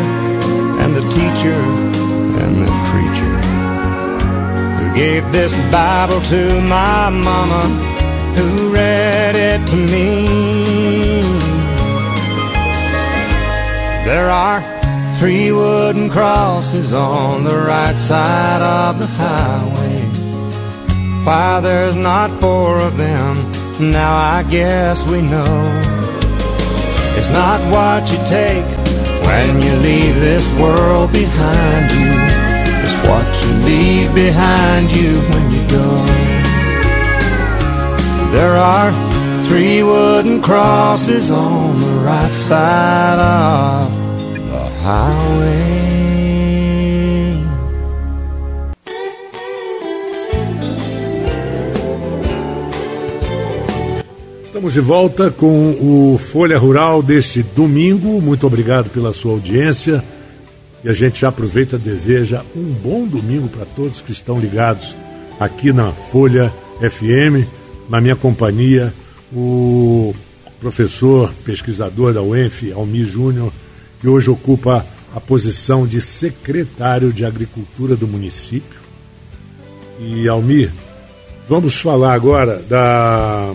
[0.82, 1.60] and the teacher
[2.42, 3.34] and the preacher
[4.78, 7.64] who gave this Bible to my mama
[8.36, 10.10] who read it to me.
[14.10, 14.60] There are
[15.20, 19.93] three wooden crosses on the right side of the highway
[21.26, 23.36] why there's not four of them,
[23.80, 25.82] now I guess we know.
[27.18, 28.66] It's not what you take
[29.26, 32.14] when you leave this world behind you.
[32.84, 35.90] It's what you leave behind you when you go.
[38.34, 38.92] There are
[39.46, 43.92] three wooden crosses on the right side of
[44.52, 45.83] the highway.
[54.64, 58.22] Estamos de volta com o Folha Rural deste domingo.
[58.22, 60.02] Muito obrigado pela sua audiência.
[60.82, 64.96] E a gente já aproveita e deseja um bom domingo para todos que estão ligados
[65.38, 66.50] aqui na Folha
[66.80, 67.46] FM,
[67.90, 68.94] na minha companhia,
[69.34, 70.16] o
[70.62, 73.52] professor pesquisador da UENF, Almir Júnior,
[74.00, 78.80] que hoje ocupa a posição de secretário de Agricultura do município.
[80.00, 80.72] E Almir,
[81.50, 83.54] vamos falar agora da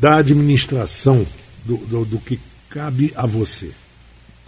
[0.00, 1.26] da administração
[1.64, 3.70] do, do, do que cabe a você.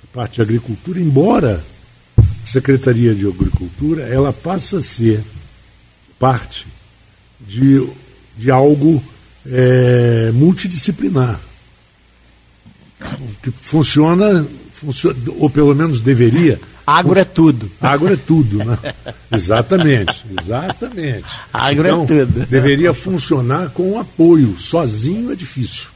[0.03, 1.63] A parte de agricultura, embora
[2.17, 5.23] a Secretaria de Agricultura, ela passa a ser
[6.19, 6.67] parte
[7.39, 7.87] de,
[8.37, 9.03] de algo
[9.47, 11.39] é, multidisciplinar,
[13.43, 17.71] que funciona, funciona, ou pelo menos deveria, Agro é tudo.
[17.81, 18.79] Agro é tudo, né?
[19.33, 21.25] exatamente, exatamente.
[21.53, 22.47] Agro é então, é tudo.
[22.47, 25.89] Deveria funcionar com apoio, sozinho é difícil.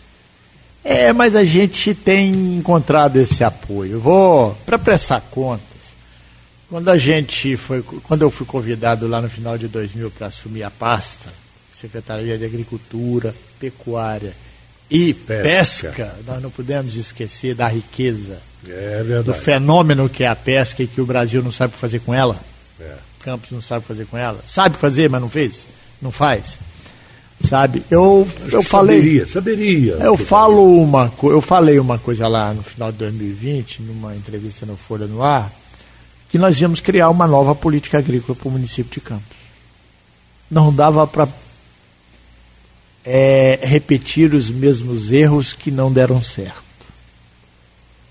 [0.85, 3.99] É, mas a gente tem encontrado esse apoio.
[3.99, 5.65] Vou para prestar contas.
[6.69, 10.63] Quando a gente foi, quando eu fui convidado lá no final de 2000 para assumir
[10.63, 11.33] a pasta,
[11.73, 14.33] Secretaria de Agricultura, Pecuária
[14.91, 15.89] e pesca.
[15.89, 16.15] pesca.
[16.27, 21.01] Nós não podemos esquecer da riqueza, é do fenômeno que é a pesca e que
[21.01, 22.37] o Brasil não sabe fazer com ela.
[22.81, 22.95] É.
[23.21, 24.41] Campos não sabe fazer com ela.
[24.47, 25.67] Sabe fazer, mas não fez?
[26.01, 26.59] Não faz.
[27.41, 27.83] Sabe?
[27.91, 29.01] Eu, eu falei.
[29.01, 29.93] Saberia, saberia.
[29.95, 34.77] Eu falo uma eu falei uma coisa lá no final de 2020, numa entrevista no
[34.77, 35.53] Folha no Ar,
[36.31, 39.37] que nós íamos criar uma nova política agrícola para o município de Campos.
[40.51, 41.29] Não dava para
[43.07, 46.67] é, repetir os mesmos erros que não deram certo.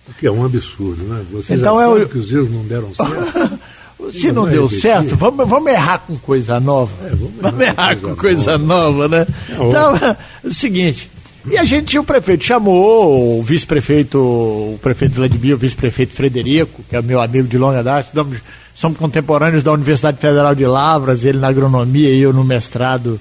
[0.08, 1.26] O que é um absurdo, né?
[1.32, 3.60] Você então, já é que os erros não deram certo.
[4.14, 4.82] Se não, não deu repetir.
[4.82, 6.92] certo, vamos, vamos errar com coisa nova.
[7.06, 9.28] É, vamos, vamos errar, com coisa, nova, nova né?
[9.50, 9.96] É então,
[10.44, 11.10] é o seguinte.
[11.50, 16.96] E a gente, o prefeito chamou o vice-prefeito, o prefeito Vladimir, o vice-prefeito Frederico, que
[16.96, 18.40] é meu amigo de longa data, estudamos,
[18.74, 23.20] somos contemporâneos da Universidade Federal de Lavras, ele na agronomia e eu no mestrado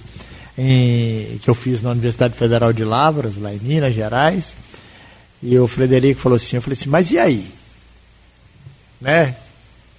[0.57, 4.57] em, que eu fiz na Universidade Federal de Lavras, lá em Minas Gerais.
[5.43, 7.47] E o Frederico falou assim, eu falei assim, mas e aí?
[9.01, 9.37] Né?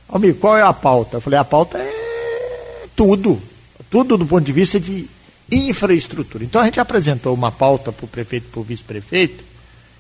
[0.10, 1.18] Amigo, qual é a pauta?
[1.18, 3.42] Eu falei, a pauta é tudo.
[3.90, 5.08] Tudo do ponto de vista de
[5.52, 6.44] infraestrutura.
[6.44, 9.44] Então a gente apresentou uma pauta para o prefeito e para o vice-prefeito,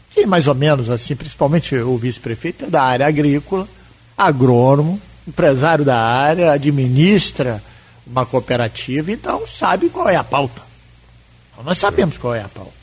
[0.09, 3.67] que mais ou menos assim, principalmente o vice-prefeito é da área agrícola,
[4.17, 7.61] agrônomo, empresário da área, administra
[8.05, 10.61] uma cooperativa, então sabe qual é a pauta.
[11.63, 12.73] Nós sabemos qual é a pauta.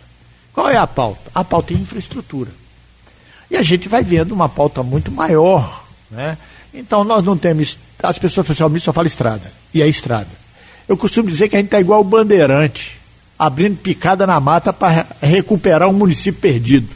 [0.52, 1.30] Qual é a pauta?
[1.34, 2.50] A pauta é infraestrutura.
[3.50, 6.38] E a gente vai vendo uma pauta muito maior, né?
[6.72, 7.76] Então nós não temos.
[8.02, 9.52] As pessoas falam assim, só fala estrada.
[9.74, 10.30] E é estrada.
[10.88, 12.98] Eu costumo dizer que a gente está igual o bandeirante,
[13.38, 16.88] abrindo picada na mata para recuperar um município perdido.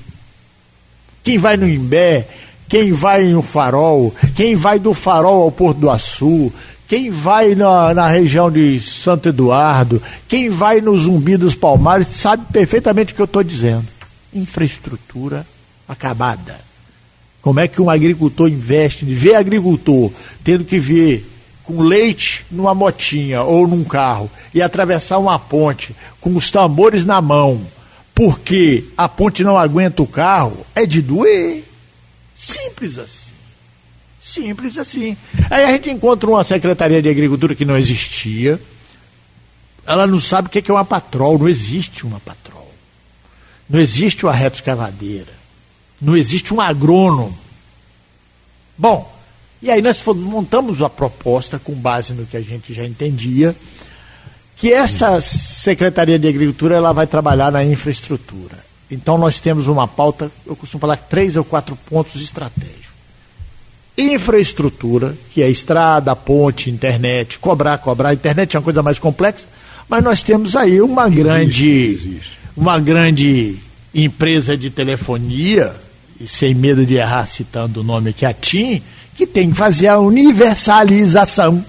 [1.22, 2.26] Quem vai no Imbé,
[2.68, 6.52] quem vai no Farol, quem vai do Farol ao Porto do Açu,
[6.88, 12.44] quem vai na, na região de Santo Eduardo, quem vai no Zumbi dos Palmares, sabe
[12.52, 13.86] perfeitamente o que eu estou dizendo.
[14.32, 15.46] Infraestrutura
[15.88, 16.60] acabada.
[17.42, 20.10] Como é que um agricultor investe, vê agricultor
[20.42, 21.26] tendo que ver
[21.64, 27.20] com leite numa motinha ou num carro e atravessar uma ponte com os tambores na
[27.20, 27.60] mão,
[28.14, 31.64] porque a ponte não aguenta o carro, é de doer.
[32.36, 33.25] Simples assim.
[34.26, 35.16] Simples assim.
[35.48, 38.60] Aí a gente encontra uma Secretaria de Agricultura que não existia.
[39.86, 41.38] Ela não sabe o que é uma patrol.
[41.38, 42.68] Não existe uma patrol.
[43.70, 45.32] Não existe uma reta escavadeira.
[46.02, 47.38] Não existe um agrônomo.
[48.76, 49.16] Bom,
[49.62, 53.54] e aí nós montamos a proposta com base no que a gente já entendia,
[54.56, 58.58] que essa Secretaria de Agricultura ela vai trabalhar na infraestrutura.
[58.90, 62.85] Então nós temos uma pauta, eu costumo falar três ou quatro pontos estratégicos.
[63.98, 68.10] Infraestrutura, que é estrada, ponte, internet, cobrar, cobrar.
[68.10, 69.46] A internet é uma coisa mais complexa,
[69.88, 72.38] mas nós temos aí uma grande, existe.
[72.56, 73.56] uma grande
[73.94, 75.74] empresa de telefonia
[76.20, 78.82] e sem medo de errar citando o nome aqui, a TIM,
[79.14, 81.64] que tem que fazer a universalização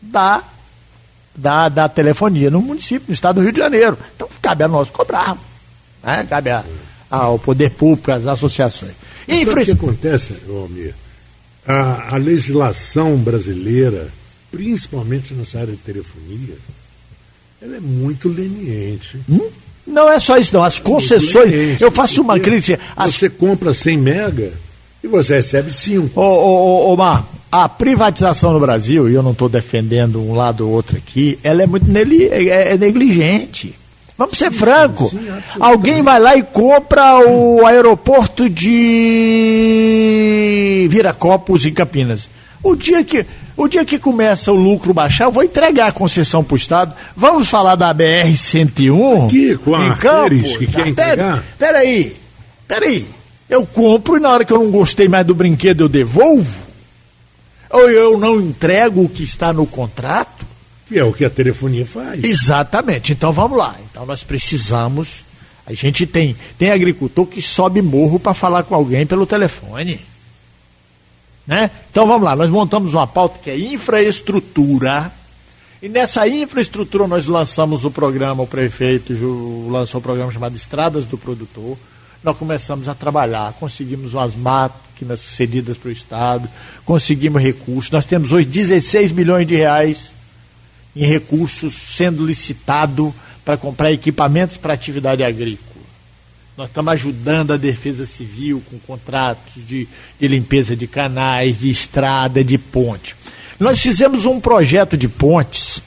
[0.00, 0.42] da,
[1.34, 3.98] da, da telefonia no município, no estado do Rio de Janeiro.
[4.14, 5.36] Então cabe a nós cobrar,
[6.02, 6.26] né?
[6.28, 6.64] cabe a,
[7.10, 8.92] ao poder público, às associações.
[9.26, 10.94] Sabe o que acontece, Almir?
[11.66, 14.08] A, a legislação brasileira,
[14.50, 16.54] principalmente nessa área de telefonia,
[17.60, 19.18] ela é muito leniente.
[19.28, 19.48] Hum?
[19.86, 20.62] Não é só isso, não.
[20.62, 21.80] As concessões.
[21.80, 22.78] Eu faço uma crítica.
[22.96, 23.14] As...
[23.14, 24.52] Você compra 100 mega
[25.02, 26.20] e você recebe 5.
[26.20, 30.34] Ô, ô, ô, ô Mar, a privatização no Brasil, e eu não estou defendendo um
[30.34, 33.74] lado ou outro aqui, ela é muito é, é negligente.
[34.18, 35.10] Vamos ser franco.
[35.10, 35.28] Sim,
[35.60, 38.66] Alguém vai lá e compra o aeroporto de
[40.90, 42.28] Viracopos em Campinas.
[42.62, 43.26] O dia que
[43.56, 46.94] o dia que começa o lucro baixar, eu vou entregar a concessão para o Estado.
[47.16, 49.26] Vamos falar da BR-101?
[49.26, 50.56] Aqui, com a Campos.
[50.58, 51.42] que quer entregar?
[51.58, 52.16] Peraí,
[52.68, 53.06] peraí.
[53.48, 56.66] Eu compro e na hora que eu não gostei mais do brinquedo eu devolvo?
[57.70, 60.44] Ou eu não entrego o que está no contrato?
[60.90, 62.22] É o que a telefonia faz.
[62.22, 63.12] Exatamente.
[63.12, 63.76] Então vamos lá.
[63.90, 65.24] Então nós precisamos.
[65.66, 70.00] A gente tem, tem agricultor que sobe morro para falar com alguém pelo telefone.
[71.46, 71.70] Né?
[71.90, 75.12] Então vamos lá, nós montamos uma pauta que é infraestrutura.
[75.80, 79.12] E nessa infraestrutura nós lançamos o programa, o prefeito
[79.70, 81.76] lançou um programa chamado Estradas do Produtor.
[82.22, 86.48] Nós começamos a trabalhar, conseguimos umas máquinas cedidas para o Estado,
[86.84, 87.90] conseguimos recursos.
[87.90, 90.15] Nós temos hoje 16 milhões de reais
[90.96, 95.66] em recursos sendo licitado para comprar equipamentos para atividade agrícola.
[96.56, 99.86] Nós estamos ajudando a Defesa Civil com contratos de,
[100.18, 103.14] de limpeza de canais, de estrada, de ponte.
[103.60, 105.82] Nós fizemos um projeto de pontes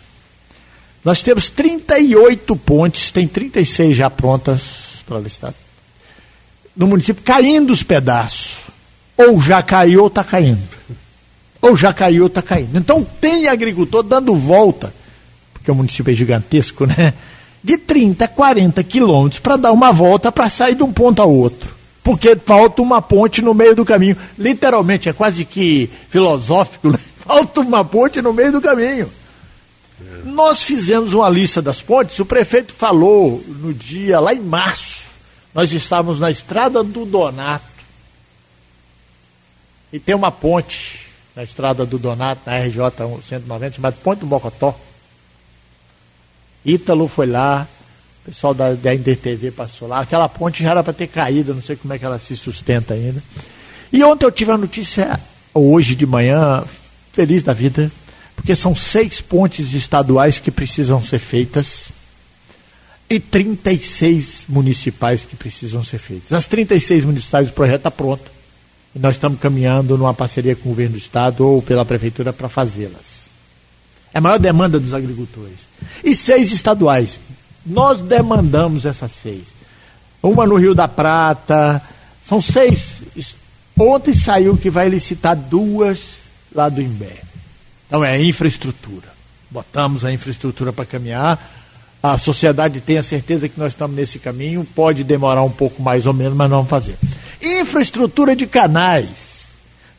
[1.04, 5.54] Nós temos 38 pontes, tem 36 já prontas para licitar.
[6.76, 8.68] No município, caindo os pedaços.
[9.18, 10.62] Ou já caiu ou está caindo.
[11.62, 12.78] Ou já caiu ou está caindo.
[12.78, 14.94] Então tem agricultor dando volta,
[15.70, 17.14] porque o município é gigantesco, né?
[17.64, 21.76] De 30, 40 quilômetros para dar uma volta para sair de um ponto ao outro.
[22.04, 24.18] Porque falta uma ponte no meio do caminho.
[24.38, 27.00] Literalmente, é quase que filosófico, né?
[27.20, 29.12] Falta uma ponte no meio do caminho.
[30.24, 35.10] Nós fizemos uma lista das pontes, o prefeito falou no dia, lá em março,
[35.54, 37.66] nós estávamos na estrada do Donato.
[39.94, 41.06] E tem uma ponte
[41.36, 42.80] na estrada do Donato, na RJ
[43.28, 44.76] 190, chamada Ponte do Bocotó.
[46.66, 47.68] Ítalo foi lá,
[48.24, 50.00] o pessoal da, da INDTV passou lá.
[50.00, 52.94] Aquela ponte já era para ter caído, não sei como é que ela se sustenta
[52.94, 53.24] ainda.
[53.92, 55.20] E ontem eu tive a notícia,
[55.54, 56.64] hoje de manhã,
[57.14, 57.92] feliz da vida,
[58.36, 61.92] porque são seis pontes estaduais que precisam ser feitas
[63.10, 66.32] e 36 municipais que precisam ser feitas.
[66.32, 68.32] As 36 municipais, o projeto está pronto.
[68.96, 72.48] E nós estamos caminhando numa parceria com o governo do estado ou pela prefeitura para
[72.48, 73.19] fazê-las.
[74.14, 75.68] É a maior demanda dos agricultores.
[76.04, 77.20] E seis estaduais.
[77.66, 79.44] Nós demandamos essas seis.
[80.22, 81.82] Uma no Rio da Prata.
[82.28, 83.02] São seis.
[83.78, 86.00] Ontem saiu que vai licitar duas
[86.54, 87.22] lá do Imbé.
[87.88, 89.08] Então é infraestrutura.
[89.50, 91.40] Botamos a infraestrutura para caminhar.
[92.02, 94.66] A sociedade tem a certeza que nós estamos nesse caminho.
[94.76, 96.98] Pode demorar um pouco mais ou menos, mas não vamos fazer.
[97.42, 99.29] Infraestrutura de canais.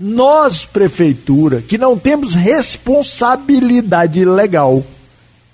[0.03, 4.83] Nós, prefeitura, que não temos responsabilidade legal,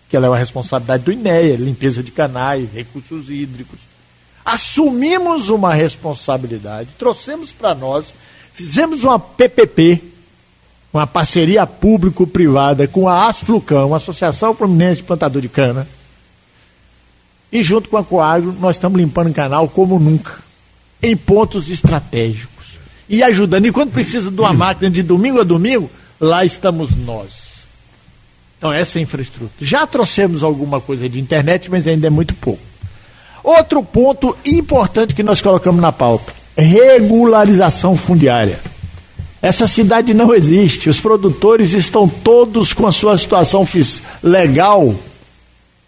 [0.08, 3.80] que ela é uma responsabilidade do INEA, limpeza de canais, recursos hídricos,
[4.44, 8.14] assumimos uma responsabilidade, trouxemos para nós,
[8.52, 10.00] fizemos uma PPP,
[10.92, 15.88] uma parceria público-privada com a Asflucão, Associação Fluminense de Plantador de Cana,
[17.50, 20.38] e junto com a Coagro, nós estamos limpando o canal como nunca,
[21.02, 22.55] em pontos estratégicos.
[23.08, 23.66] E ajudando.
[23.66, 25.90] E quando precisa de uma máquina de domingo a domingo,
[26.20, 27.66] lá estamos nós.
[28.58, 29.50] Então, essa é a infraestrutura.
[29.60, 32.62] Já trouxemos alguma coisa de internet, mas ainda é muito pouco.
[33.44, 38.58] Outro ponto importante que nós colocamos na pauta: regularização fundiária.
[39.40, 40.88] Essa cidade não existe.
[40.88, 43.66] Os produtores estão todos com a sua situação
[44.22, 44.94] legal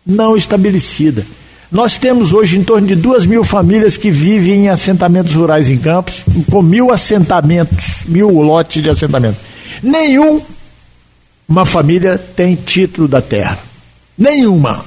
[0.08, 1.26] não estabelecida.
[1.70, 5.76] Nós temos hoje em torno de duas mil famílias que vivem em assentamentos rurais em
[5.76, 9.36] campos, com mil assentamentos, mil lotes de assentamento.
[9.82, 10.40] Nenhum
[11.48, 13.58] uma família tem título da terra.
[14.16, 14.84] Nenhuma.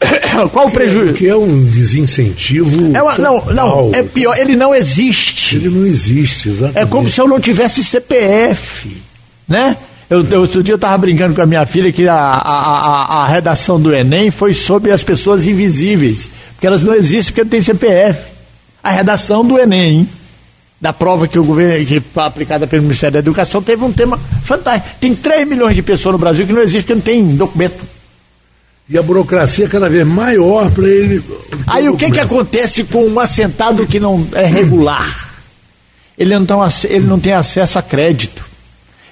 [0.52, 1.14] Qual o prejuízo?
[1.14, 2.94] Que é um desincentivo.
[2.94, 5.56] É uma, não, não, é pior, ele não existe.
[5.56, 6.78] Ele não existe, exatamente.
[6.78, 9.02] É como se eu não tivesse CPF,
[9.48, 9.76] né?
[10.10, 13.22] Eu, eu, outro dia eu estava brincando com a minha filha que a, a, a,
[13.22, 17.50] a, redação do Enem foi sobre as pessoas invisíveis, porque elas não existem porque não
[17.50, 18.20] tem CPF.
[18.82, 20.08] A redação do Enem,
[20.80, 24.18] da prova que o governo, que foi aplicada pelo Ministério da Educação, teve um tema
[24.42, 24.96] fantástico.
[24.98, 27.80] Tem 3 milhões de pessoas no Brasil que não existem porque não tem documento.
[28.88, 31.22] E a burocracia é cada vez maior para ele.
[31.68, 35.28] Aí o que, que acontece com um assentado que não é regular?
[36.18, 36.56] Ele não, tem,
[36.90, 38.49] ele não tem acesso a crédito.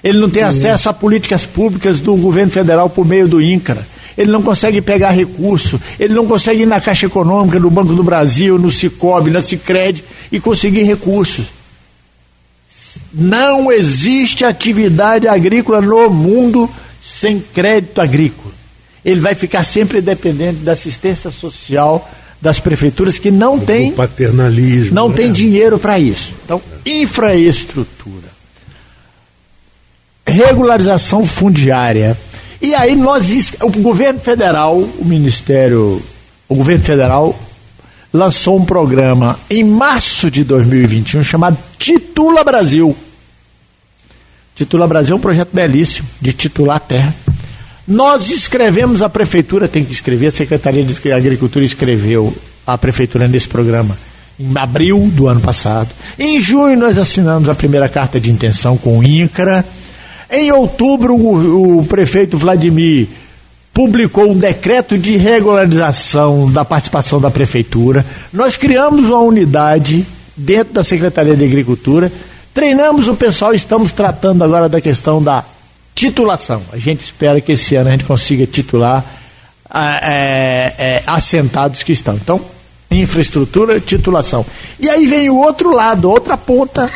[0.03, 0.49] Ele não tem uhum.
[0.49, 3.85] acesso a políticas públicas do governo federal por meio do INCRA.
[4.17, 5.79] Ele não consegue pegar recurso.
[5.99, 10.03] Ele não consegue ir na Caixa Econômica, no Banco do Brasil, no Cicobi, na Cicred
[10.31, 11.45] e conseguir recursos.
[13.13, 16.69] Não existe atividade agrícola no mundo
[17.01, 18.59] sem crédito agrícola
[19.03, 22.09] ele vai ficar sempre dependente da assistência social
[22.41, 25.15] das prefeituras que não tem paternalismo, não né?
[25.15, 26.33] tem dinheiro para isso.
[26.45, 28.27] Então, infraestrutura,
[30.29, 32.17] regularização fundiária.
[32.61, 36.01] E aí nós o governo federal, o ministério,
[36.47, 37.37] o governo federal
[38.13, 42.95] lançou um programa em março de 2021 chamado Titula Brasil.
[44.55, 47.15] Titula Brasil é um projeto belíssimo de titular a terra
[47.89, 52.31] nós escrevemos, a prefeitura tem que escrever, a Secretaria de Agricultura escreveu
[52.65, 53.97] a prefeitura nesse programa
[54.39, 55.89] em abril do ano passado.
[56.19, 59.65] Em junho nós assinamos a primeira carta de intenção com o INCRA.
[60.31, 63.07] Em outubro o, o prefeito Vladimir
[63.73, 68.05] publicou um decreto de regularização da participação da prefeitura.
[68.31, 70.05] Nós criamos uma unidade
[70.35, 72.11] dentro da Secretaria de Agricultura,
[72.53, 75.43] treinamos o pessoal, estamos tratando agora da questão da
[75.95, 76.61] titulação.
[76.71, 79.03] A gente espera que esse ano a gente consiga titular
[79.73, 82.15] é, é, assentados que estão.
[82.15, 82.41] Então,
[82.91, 84.45] infraestrutura, titulação.
[84.79, 86.91] E aí vem o outro lado, outra ponta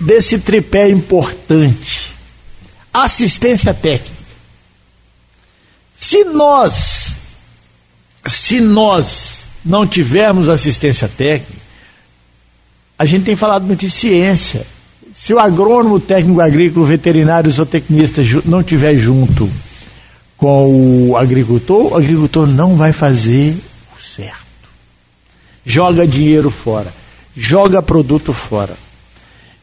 [0.00, 1.99] desse tripé importante:
[2.92, 4.20] assistência técnica.
[5.94, 7.16] Se nós
[8.26, 11.60] se nós não tivermos assistência técnica,
[12.98, 14.66] a gente tem falado muito de ciência.
[15.14, 19.50] Se o agrônomo, técnico agrícola, veterinário, zootecnista não tiver junto
[20.36, 23.56] com o agricultor, o agricultor não vai fazer
[23.96, 24.36] o certo.
[25.64, 26.92] Joga dinheiro fora,
[27.36, 28.76] joga produto fora.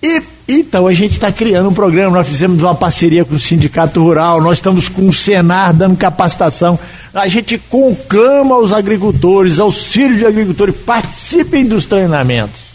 [0.02, 4.02] E então a gente está criando um programa, nós fizemos uma parceria com o Sindicato
[4.02, 6.80] Rural, nós estamos com o Senar dando capacitação.
[7.14, 12.68] A gente conclama os agricultores, auxílio de agricultores, participem dos treinamentos.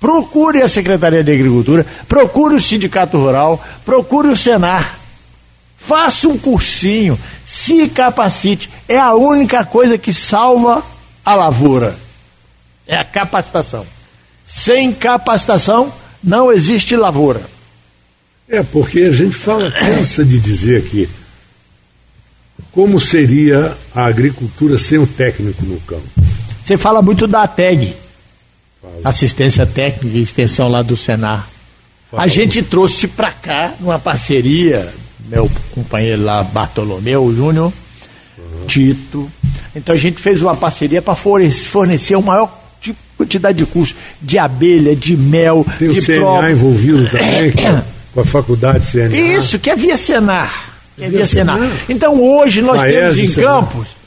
[0.00, 4.98] Procure a Secretaria de Agricultura, procure o Sindicato Rural, procure o Senar.
[5.76, 8.70] Faça um cursinho, se capacite.
[8.88, 10.82] É a única coisa que salva
[11.24, 11.96] a lavoura.
[12.86, 13.86] É a capacitação.
[14.44, 15.92] Sem capacitação,
[16.22, 17.42] não existe lavoura.
[18.48, 21.08] É, porque a gente fala, cansa de dizer aqui,
[22.72, 26.08] como seria a agricultura sem o técnico no campo?
[26.64, 27.94] Você fala muito da TEG,
[28.80, 29.00] fala.
[29.04, 31.48] assistência técnica e extensão lá do Senar.
[32.10, 32.22] Fala.
[32.22, 34.92] A gente trouxe para cá, numa parceria,
[35.28, 37.72] meu companheiro lá, Bartolomeu Júnior,
[38.38, 38.66] uhum.
[38.66, 39.30] Tito.
[39.76, 42.48] Então a gente fez uma parceria para fornecer o maior
[43.18, 46.50] quantidade de cursos de abelha, de mel, Tem de o CNA prova.
[46.50, 47.52] envolvido também,
[48.14, 49.14] com a faculdade CNA.
[49.14, 50.78] Isso, que é via Senar.
[50.96, 51.58] Que é via Senar.
[51.88, 53.60] Então hoje nós Faes temos em Senar.
[53.60, 53.98] Campos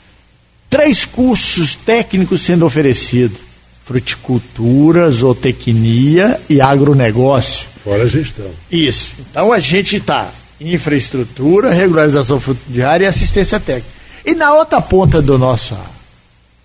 [0.72, 3.38] três cursos técnicos sendo oferecidos:
[3.84, 7.68] fruticultura, zootecnia e agronegócio.
[7.84, 8.50] Fora a gestão.
[8.70, 9.14] Isso.
[9.20, 13.88] Então a gente está infraestrutura, regularização fundiária e assistência técnica.
[14.24, 15.76] E na outra ponta do nosso,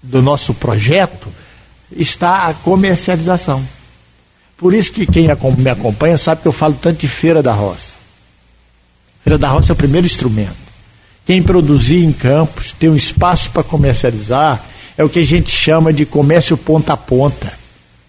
[0.01, 1.27] do nosso projeto,
[1.95, 3.63] está a comercialização.
[4.57, 7.95] Por isso que quem me acompanha sabe que eu falo tanto de Feira da Roça.
[9.23, 10.55] Feira da Roça é o primeiro instrumento.
[11.25, 14.63] Quem produzir em campos, tem um espaço para comercializar,
[14.97, 17.51] é o que a gente chama de comércio ponta a ponta.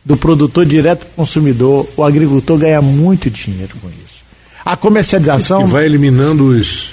[0.05, 4.23] Do produtor direto para o consumidor, o agricultor ganha muito dinheiro com isso.
[4.65, 5.65] A comercialização.
[5.65, 6.93] Que vai eliminando os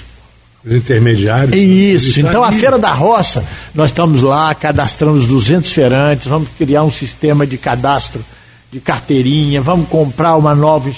[0.66, 1.54] intermediários.
[1.54, 2.20] Isso.
[2.20, 3.44] Então, a Feira da Roça,
[3.74, 8.24] nós estamos lá, cadastramos 200 feirantes, vamos criar um sistema de cadastro
[8.72, 10.90] de carteirinha, vamos comprar uma nova,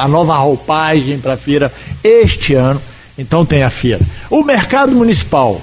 [0.00, 1.72] a nova roupagem para a feira
[2.04, 2.80] este ano.
[3.16, 4.00] Então, tem a feira.
[4.30, 5.60] O mercado municipal.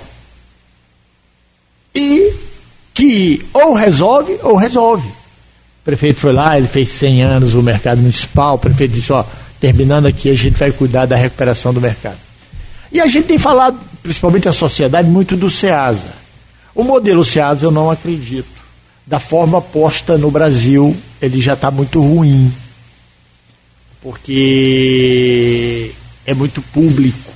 [1.94, 2.34] E
[2.94, 5.08] que ou resolve ou resolve.
[5.08, 9.24] O prefeito foi lá, ele fez 100 anos o mercado municipal, o prefeito disse: ó,
[9.60, 12.18] terminando aqui, a gente vai cuidar da recuperação do mercado.
[12.96, 16.14] E a gente tem falado, principalmente a sociedade, muito do SEASA.
[16.74, 18.48] O modelo SEASA eu não acredito.
[19.06, 22.54] Da forma posta no Brasil, ele já está muito ruim.
[24.02, 25.92] Porque
[26.26, 27.34] é muito público.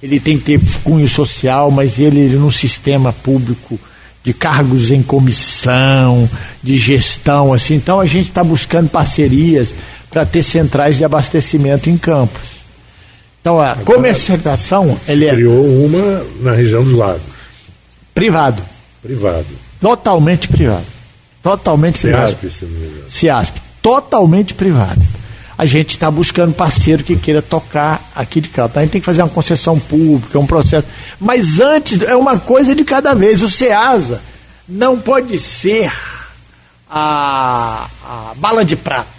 [0.00, 3.80] Ele tem que ter cunho social, mas ele, ele num sistema público
[4.22, 6.30] de cargos em comissão,
[6.62, 7.74] de gestão, assim.
[7.74, 9.74] Então a gente está buscando parcerias
[10.08, 12.57] para ter centrais de abastecimento em campos.
[13.40, 17.22] Então a Agora, comercialização ele é criou uma na região dos lagos.
[18.14, 18.62] Privado.
[19.02, 19.46] Privado.
[19.80, 20.84] Totalmente privado.
[21.42, 22.54] Totalmente Ciasp, privado.
[22.54, 23.10] Se não.
[23.10, 23.56] Ciasp.
[23.80, 25.00] Totalmente privado.
[25.56, 28.70] A gente está buscando parceiro que queira tocar aqui de cá.
[28.72, 30.86] A gente tem que fazer uma concessão pública, um processo.
[31.18, 33.42] Mas antes, é uma coisa de cada vez.
[33.42, 34.20] O SEASA
[34.68, 35.92] não pode ser
[36.88, 39.17] a, a bala de prata.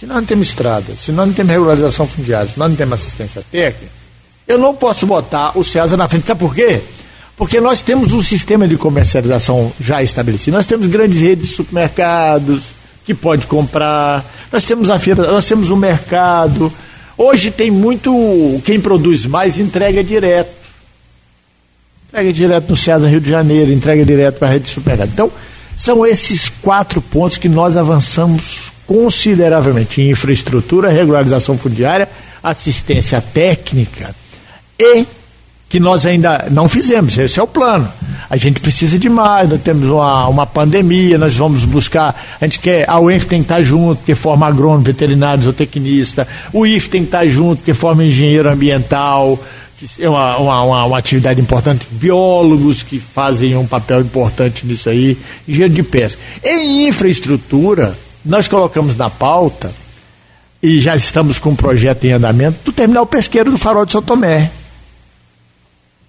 [0.00, 2.94] Se nós não temos estrada, se nós não temos regularização fundiária, se nós não temos
[2.94, 3.92] assistência técnica,
[4.48, 6.26] eu não posso botar o CEASA na frente.
[6.26, 6.80] Sabe por quê?
[7.36, 10.56] Porque nós temos um sistema de comercialização já estabelecido.
[10.56, 12.62] Nós temos grandes redes de supermercados
[13.04, 14.24] que pode comprar.
[14.50, 16.72] Nós temos a feira, nós temos o um mercado.
[17.18, 18.10] Hoje tem muito.
[18.64, 20.50] Quem produz mais entrega direto.
[22.08, 25.10] Entrega direto no César Rio de Janeiro, entrega direto para a rede de supermercado.
[25.12, 25.30] Então,
[25.76, 32.08] são esses quatro pontos que nós avançamos consideravelmente em infraestrutura, regularização fundiária,
[32.42, 34.12] assistência técnica
[34.76, 35.06] e
[35.68, 37.88] que nós ainda não fizemos, esse é o plano.
[38.28, 42.58] A gente precisa de mais, nós temos uma, uma pandemia, nós vamos buscar, a gente
[42.58, 47.02] quer, a UENF tem que estar junto, porque forma agrônomo, veterinário, zootecnista, o IF tem
[47.02, 49.38] que estar junto, porque forma engenheiro ambiental,
[49.78, 54.88] que é uma, uma, uma, uma atividade importante, biólogos que fazem um papel importante nisso
[54.88, 55.16] aí,
[55.46, 56.20] engenheiro de pesca.
[56.42, 59.72] Em infraestrutura, nós colocamos na pauta,
[60.62, 64.02] e já estamos com um projeto em andamento, do terminal pesqueiro do Farol de São
[64.02, 64.50] Tomé.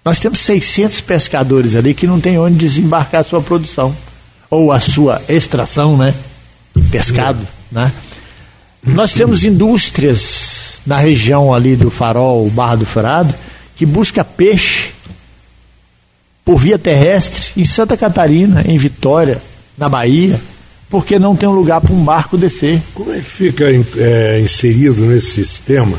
[0.04, 3.96] Nós temos 600 pescadores ali que não tem onde desembarcar a sua produção,
[4.50, 6.14] ou a sua extração, né?
[6.74, 7.90] De pescado, né?
[8.82, 13.34] Nós temos indústrias na região ali do Farol, Barra do Furado,
[13.76, 14.90] que busca peixe
[16.44, 19.40] por via terrestre em Santa Catarina, em Vitória,
[19.78, 20.40] na Bahia,
[20.92, 22.78] porque não tem um lugar para um barco descer.
[22.92, 23.64] Como é que fica
[23.96, 25.96] é, inserido nesse sistema,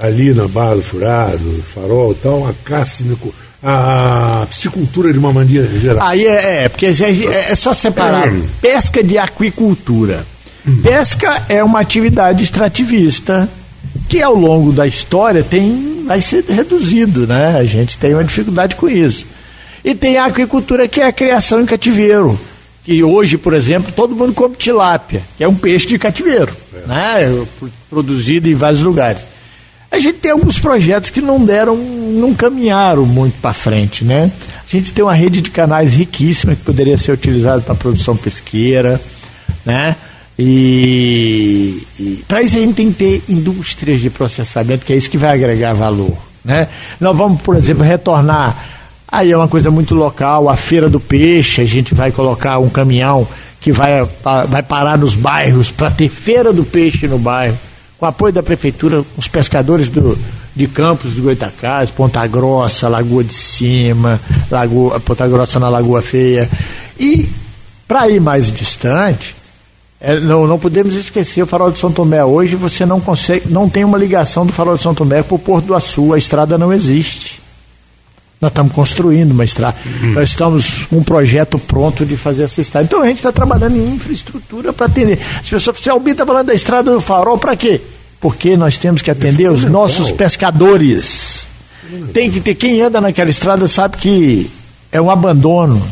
[0.00, 3.04] ali na Barra do Furado, Farol e tal, a caça,
[3.62, 6.08] a piscicultura de uma maneira geral?
[6.08, 8.40] Aí é, é porque é, é, só separar é.
[8.58, 10.24] pesca de aquicultura.
[10.66, 10.80] Hum.
[10.82, 13.46] Pesca é uma atividade extrativista
[14.08, 17.58] que ao longo da história tem vai ser reduzido, né?
[17.58, 19.26] A gente tem uma dificuldade com isso.
[19.84, 22.40] E tem a aquicultura que é a criação em cativeiro,
[22.84, 26.86] que hoje, por exemplo, todo mundo come tilápia, que é um peixe de cativeiro, é.
[26.86, 27.46] né?
[27.88, 29.22] Produzido em vários lugares.
[29.90, 34.30] A gente tem alguns projetos que não deram, não caminharam muito para frente, né?
[34.68, 39.00] A gente tem uma rede de canais riquíssima que poderia ser utilizada para produção pesqueira,
[39.64, 39.96] né?
[40.38, 45.08] E, e para isso a gente tem que ter indústrias de processamento, que é isso
[45.08, 46.16] que vai agregar valor.
[46.44, 46.68] Né?
[47.00, 48.73] Nós vamos, por exemplo, retornar.
[49.14, 52.68] Aí é uma coisa muito local, a feira do peixe, a gente vai colocar um
[52.68, 53.24] caminhão
[53.60, 54.04] que vai,
[54.48, 57.56] vai parar nos bairros para ter feira do peixe no bairro,
[57.96, 60.18] com apoio da prefeitura, os pescadores do,
[60.52, 66.50] de Campos do Goitacás, Ponta Grossa, Lagoa de Cima, Lagoa, Ponta Grossa na Lagoa Feia.
[66.98, 67.28] E
[67.86, 69.36] para ir mais distante,
[70.00, 72.24] é, não, não podemos esquecer o Farol de São Tomé.
[72.24, 75.38] Hoje você não consegue, não tem uma ligação do Farol de São Tomé para o
[75.38, 76.12] Porto do Açu.
[76.12, 77.43] A estrada não existe.
[78.40, 79.76] Nós estamos construindo uma estrada.
[80.02, 80.12] Uhum.
[80.12, 82.84] Nós estamos com um projeto pronto de fazer essa estrada.
[82.84, 85.18] Então a gente está trabalhando em infraestrutura para atender.
[85.40, 87.80] As pessoas, você Albi está falando da estrada do Farol para quê?
[88.20, 91.46] Porque nós temos que atender os nossos pescadores.
[92.12, 94.50] Tem que ter quem anda naquela estrada sabe que
[94.90, 95.82] é um abandono.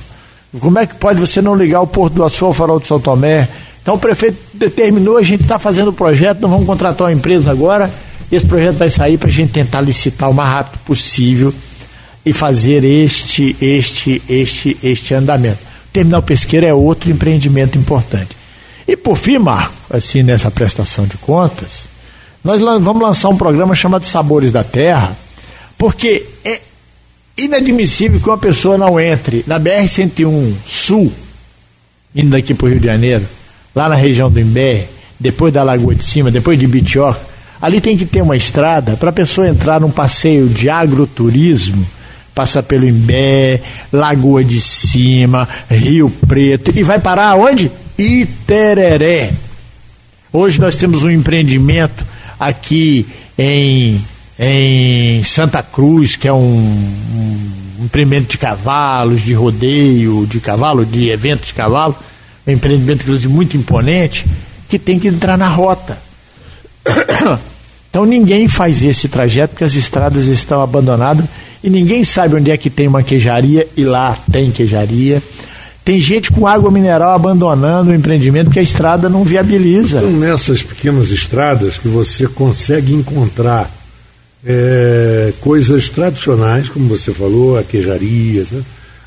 [0.58, 3.00] Como é que pode você não ligar o Porto do Açu ao Farol de São
[3.00, 3.48] Tomé?
[3.82, 7.50] Então o prefeito determinou, a gente está fazendo o projeto, nós vamos contratar uma empresa
[7.50, 7.90] agora,
[8.30, 11.52] esse projeto vai sair para a gente tentar licitar o mais rápido possível
[12.24, 15.58] e fazer este, este, este, este andamento.
[15.88, 18.36] O terminal pesqueiro é outro empreendimento importante.
[18.86, 21.88] E por fim, Marco, assim nessa prestação de contas,
[22.44, 25.16] nós vamos lançar um programa chamado Sabores da Terra,
[25.78, 26.60] porque é
[27.36, 31.12] inadmissível que uma pessoa não entre na BR-101 Sul,
[32.14, 33.26] indo daqui para o Rio de Janeiro,
[33.74, 37.20] lá na região do Imbé, depois da Lagoa de Cima, depois de Bitioca,
[37.60, 41.86] ali tem que ter uma estrada para a pessoa entrar num passeio de agroturismo,
[42.34, 43.60] passa pelo Imbé,
[43.92, 47.70] Lagoa de Cima, Rio Preto e vai parar onde?
[47.98, 49.32] Itereré.
[50.32, 52.06] Hoje nós temos um empreendimento
[52.40, 53.06] aqui
[53.38, 54.02] em,
[54.38, 61.10] em Santa Cruz, que é um, um empreendimento de cavalos, de rodeio de cavalo, de
[61.10, 61.96] eventos de cavalo,
[62.46, 64.24] um empreendimento, inclusive, muito imponente,
[64.68, 65.98] que tem que entrar na rota.
[67.92, 71.26] Então ninguém faz esse trajeto porque as estradas estão abandonadas
[71.62, 75.22] e ninguém sabe onde é que tem uma queijaria e lá tem queijaria.
[75.84, 80.00] Tem gente com água mineral abandonando o empreendimento porque a estrada não viabiliza.
[80.00, 83.70] São nessas pequenas estradas que você consegue encontrar
[84.44, 88.44] é, coisas tradicionais, como você falou, a queijaria,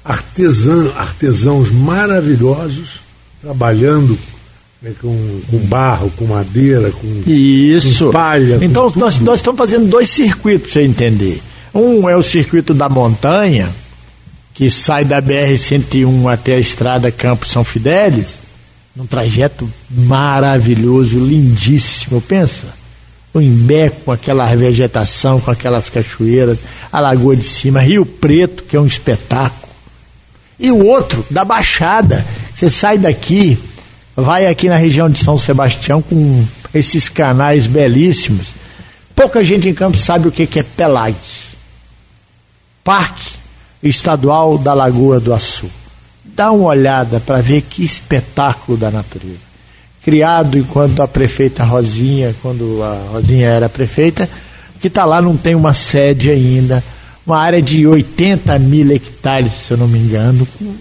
[0.04, 3.06] artesã, artesãos maravilhosos
[3.42, 4.18] trabalhando
[4.82, 8.06] né, com, com, barro, com madeira, com, Isso.
[8.06, 8.60] com palha.
[8.62, 11.42] Então, nós, nós estamos fazendo dois circuitos, para você entender.
[11.76, 13.70] Um é o circuito da montanha,
[14.54, 18.40] que sai da BR-101 até a estrada Campo São Fidélis,
[18.96, 22.68] num trajeto maravilhoso, lindíssimo, pensa.
[23.34, 26.58] O Imbé com aquela vegetação, com aquelas cachoeiras,
[26.90, 29.74] a Lagoa de Cima, Rio Preto, que é um espetáculo.
[30.58, 33.60] E o outro, da Baixada, você sai daqui,
[34.16, 38.48] vai aqui na região de São Sebastião com esses canais belíssimos.
[39.14, 41.55] Pouca gente em campo sabe o que, é Pelagues.
[42.86, 43.32] Parque
[43.82, 45.66] Estadual da Lagoa do Açu.
[46.24, 49.40] Dá uma olhada para ver que espetáculo da natureza.
[50.04, 54.30] Criado enquanto a prefeita Rosinha, quando a Rosinha era prefeita,
[54.80, 56.84] que está lá, não tem uma sede ainda.
[57.26, 60.76] Uma área de 80 mil hectares, se eu não me engano, com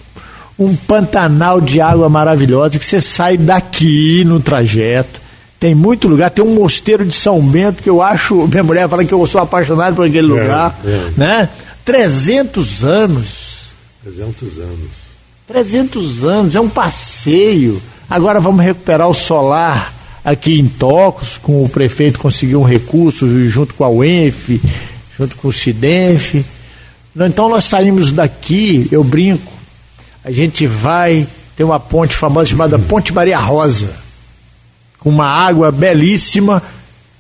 [0.59, 5.22] um pantanal de água maravilhosa que você sai daqui no trajeto.
[5.59, 9.07] Tem muito lugar, tem um mosteiro de São Bento que eu acho, minha mulher fala
[9.07, 11.11] que eu sou apaixonado por aquele é, lugar, é.
[11.16, 11.48] né?
[11.85, 13.64] 300 anos.
[14.03, 14.91] 300 anos.
[15.47, 17.82] 300 anos, é um passeio.
[18.09, 19.93] Agora vamos recuperar o solar
[20.24, 24.61] aqui em Tocos, com o prefeito conseguiu um recurso junto com a UENF,
[25.18, 26.45] junto com o CIDENF.
[27.14, 29.53] Então nós saímos daqui, eu brinco,
[30.24, 33.95] a gente vai ter uma ponte famosa chamada Ponte Maria Rosa,
[34.99, 36.62] com uma água belíssima,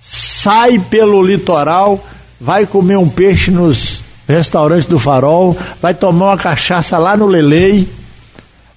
[0.00, 2.04] sai pelo litoral,
[2.40, 7.88] vai comer um peixe nos restaurante do Farol, vai tomar uma cachaça lá no Lelei,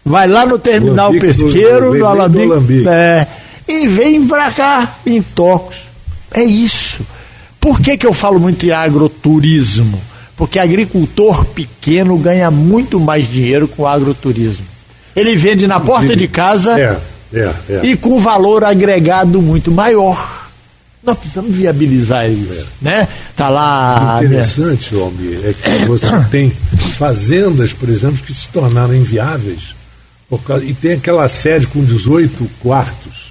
[0.04, 3.28] vai lá no terminal Lambique pesqueiro, do, no Alambique, é,
[3.68, 5.78] e vem pra cá em Tocos.
[6.34, 7.02] É isso.
[7.60, 10.00] Por que, que eu falo muito em agroturismo?
[10.36, 14.66] Porque agricultor pequeno ganha muito mais dinheiro com agroturismo.
[15.16, 16.98] Ele vende na porta de casa é,
[17.34, 17.80] é, é.
[17.84, 20.37] e com valor agregado muito maior.
[21.04, 22.66] Nós precisamos viabilizar é.
[22.82, 23.08] né?
[23.36, 24.20] Tá lá.
[24.22, 25.02] O interessante, né?
[25.02, 26.52] Almir, é que você tem
[26.98, 29.78] fazendas, por exemplo, que se tornaram inviáveis
[30.46, 33.28] causa, e tem aquela sede com 18 quartos.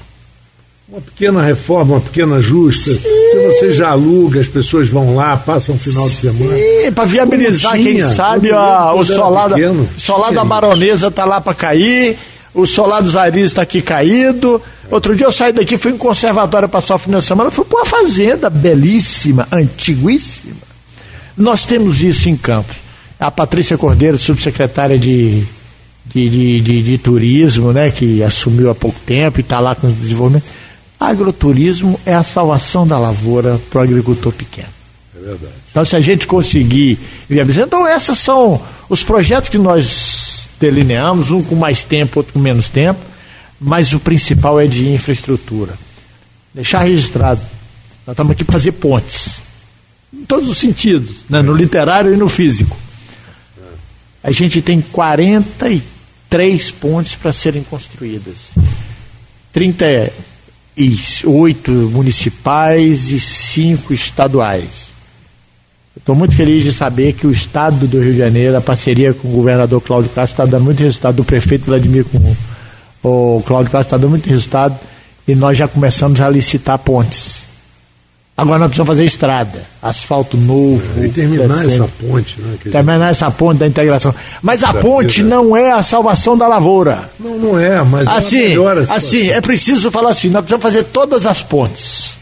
[0.88, 2.92] Uma pequena reforma, uma pequena justa.
[2.92, 3.00] Sim.
[3.00, 6.92] Se você já aluga, as pessoas vão lá, passam o final Sim, de semana.
[6.94, 11.40] para viabilizar, tinha, quem sabe, ó, o solar, pequeno, da, solar da baronesa tá lá
[11.40, 12.16] para cair
[12.56, 14.60] o solar dos Aris está aqui caído.
[14.90, 17.80] Outro dia eu saí daqui, fui em conservatório passar o final de semana, fui para
[17.80, 20.56] uma fazenda belíssima, antiguíssima.
[21.36, 22.76] Nós temos isso em Campos.
[23.20, 25.44] A Patrícia Cordeiro, subsecretária de,
[26.06, 29.88] de, de, de, de turismo, né, que assumiu há pouco tempo e está lá com
[29.88, 30.46] o desenvolvimento.
[30.98, 34.68] Agroturismo é a salvação da lavoura para o agricultor pequeno.
[35.14, 35.52] É verdade.
[35.70, 36.98] Então, se a gente conseguir
[37.28, 37.66] viabilizar.
[37.66, 40.15] Então, esses são os projetos que nós
[40.58, 43.00] delineamos, um com mais tempo, outro com menos tempo,
[43.60, 45.74] mas o principal é de infraestrutura.
[46.54, 47.40] Deixar registrado.
[48.06, 49.42] Nós estamos aqui para fazer pontes.
[50.12, 51.42] Em todos os sentidos, né?
[51.42, 52.76] no literário e no físico.
[54.22, 58.54] A gente tem 43 pontes para serem construídas.
[59.52, 64.95] 38 municipais e 5 estaduais.
[65.96, 69.28] Estou muito feliz de saber que o Estado do Rio de Janeiro, a parceria com
[69.28, 72.18] o governador Cláudio Castro, está dando muito resultado, do prefeito Vladimir com
[73.02, 74.76] o Cláudio Castro está dando muito resultado
[75.26, 77.46] e nós já começamos a licitar pontes.
[78.36, 81.02] Agora nós precisamos fazer estrada, asfalto novo.
[81.02, 82.58] E terminar essa ponte, né?
[82.70, 84.14] Terminar essa ponte da integração.
[84.42, 87.08] Mas a ponte não é a salvação da lavoura.
[87.18, 91.24] Não, não é, mas assim, é assim, é preciso falar assim, nós precisamos fazer todas
[91.24, 92.16] as pontes.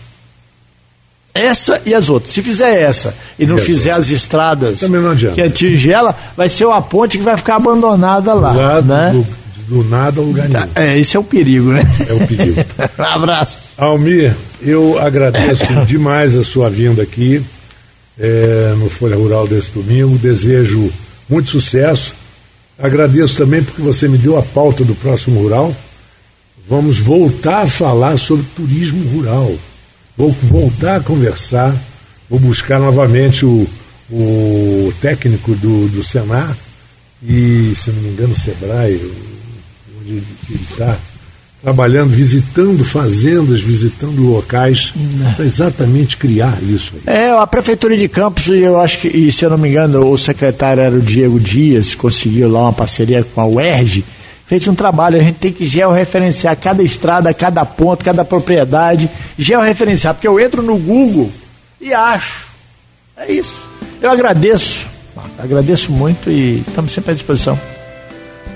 [1.35, 2.33] Essa e as outras.
[2.33, 4.81] Se fizer essa e não fizer as estradas
[5.35, 8.53] que atinge ela, vai ser uma ponte que vai ficar abandonada lá.
[8.53, 9.11] Lado né?
[9.11, 9.27] do,
[9.83, 10.65] do nada ao lugar nenhum.
[10.77, 11.83] É, esse é o perigo, né?
[12.09, 12.65] É o perigo.
[12.97, 13.59] um abraço.
[13.77, 14.33] Almir,
[14.63, 17.45] eu agradeço demais a sua vinda aqui
[18.17, 20.17] é, no Folha Rural desse domingo.
[20.17, 20.89] Desejo
[21.29, 22.13] muito sucesso.
[22.79, 25.75] Agradeço também porque você me deu a pauta do próximo rural.
[26.69, 29.53] Vamos voltar a falar sobre turismo rural.
[30.17, 31.75] Vou voltar a conversar,
[32.31, 33.67] vou buscar novamente o,
[34.11, 36.57] o técnico do, do Senar
[37.23, 39.01] e, se não me engano, o Sebrae,
[40.01, 40.25] onde ele
[40.71, 40.97] está,
[41.63, 44.93] trabalhando, visitando fazendas, visitando locais,
[45.35, 46.93] para exatamente criar isso.
[47.07, 47.17] Aí.
[47.17, 50.19] É, a Prefeitura de Campos, eu acho que, e se eu não me engano, o
[50.19, 54.05] secretário era o Diego Dias, conseguiu lá uma parceria com a UERJ,
[54.55, 60.15] fez um trabalho, a gente tem que georreferenciar cada estrada, cada ponto, cada propriedade, georreferenciar,
[60.15, 61.29] porque eu entro no Google
[61.81, 62.49] e acho.
[63.17, 63.69] É isso.
[64.01, 64.89] Eu agradeço,
[65.39, 67.59] agradeço muito e estamos sempre à disposição.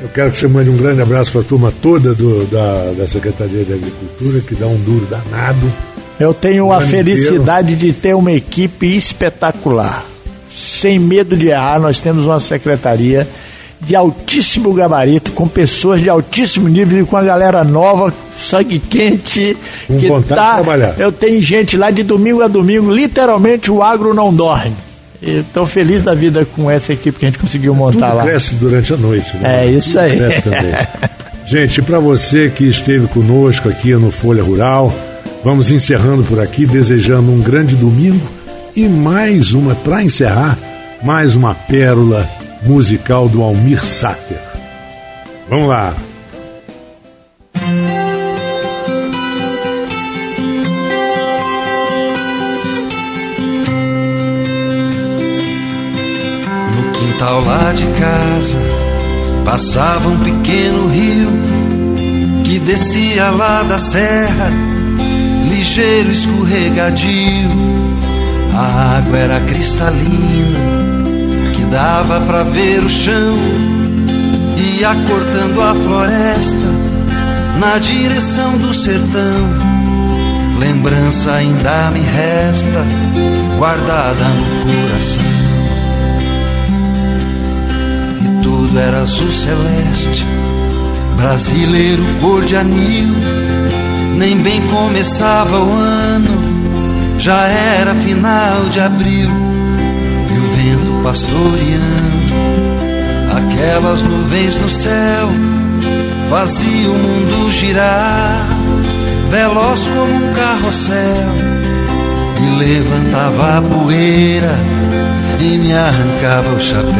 [0.00, 3.08] Eu quero que você mande um grande abraço para a turma toda do, da, da
[3.08, 5.72] Secretaria de Agricultura, que dá um duro danado.
[6.20, 7.92] Eu tenho a felicidade inteiro.
[7.94, 10.04] de ter uma equipe espetacular.
[10.48, 13.26] Sem medo de errar, nós temos uma secretaria
[13.80, 19.56] de altíssimo gabarito, com pessoas de altíssimo nível e com a galera nova, sangue quente,
[19.86, 20.54] com que tá.
[20.56, 20.94] Trabalhar.
[20.98, 24.74] Eu tenho gente lá de domingo a domingo, literalmente o agro não dorme.
[25.20, 28.24] Estou feliz da vida com essa equipe que a gente conseguiu montar Tudo lá.
[28.24, 29.36] cresce durante a noite.
[29.36, 29.64] Né?
[29.64, 30.16] É isso aí.
[31.44, 34.92] gente, para você que esteve conosco aqui no Folha Rural,
[35.42, 38.26] vamos encerrando por aqui, desejando um grande domingo
[38.76, 40.56] e mais uma, para encerrar,
[41.02, 42.28] mais uma pérola
[42.68, 44.38] musical do Almir Sater.
[45.48, 45.94] Vamos lá.
[56.76, 58.58] No quintal lá de casa
[59.46, 61.30] passava um pequeno rio
[62.44, 64.52] que descia lá da serra,
[65.48, 67.48] ligeiro escorregadio.
[68.54, 70.77] A água era cristalina
[71.70, 73.34] dava para ver o chão,
[74.56, 76.56] ia cortando a floresta
[77.58, 79.68] na direção do sertão.
[80.58, 82.84] Lembrança ainda me resta,
[83.58, 85.24] guardada no coração.
[88.20, 90.26] E tudo era azul celeste,
[91.16, 93.14] brasileiro cor de anil.
[94.16, 99.48] Nem bem começava o ano, já era final de abril
[101.08, 102.28] pastoreando.
[103.34, 105.30] Aquelas nuvens no céu
[106.28, 108.46] faziam o mundo girar,
[109.30, 111.24] veloz como um carrossel,
[112.42, 114.54] e levantava a poeira
[115.40, 116.92] e me arrancava o chapéu.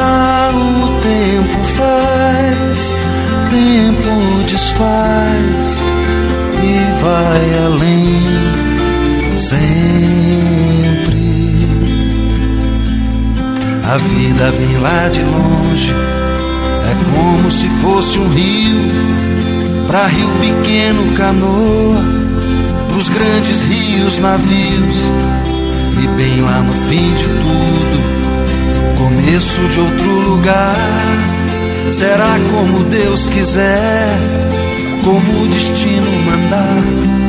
[0.00, 2.94] Ah, o tempo faz,
[3.50, 5.84] tempo desfaz
[6.60, 8.45] e vai além
[9.36, 11.16] sempre.
[13.84, 21.12] A vida vem lá de longe, é como se fosse um rio, pra rio pequeno
[21.12, 22.02] canoa,
[22.88, 24.96] pros grandes rios navios,
[26.02, 30.76] e bem lá no fim de tudo, começo de outro lugar.
[31.92, 34.18] Será como Deus quiser,
[35.04, 37.25] como o destino mandar.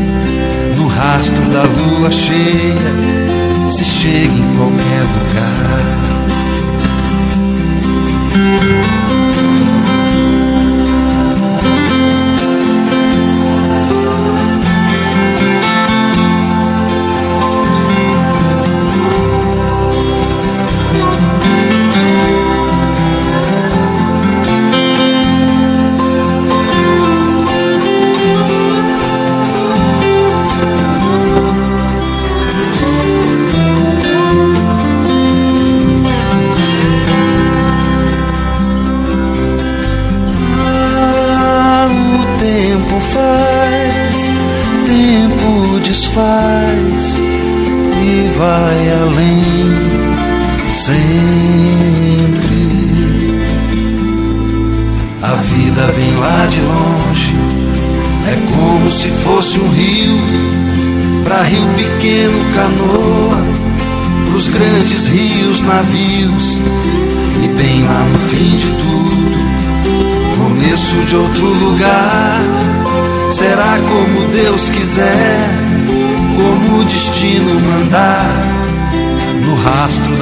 [0.98, 6.18] Rastro da lua cheia, se chega em qualquer lugar.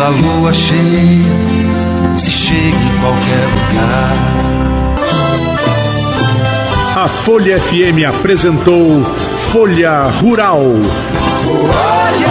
[0.05, 1.25] Da lua cheia
[2.15, 4.13] se chega em qualquer lugar.
[6.95, 9.03] A Folha FM apresentou
[9.51, 10.61] Folha Rural.
[11.43, 12.24] Rural.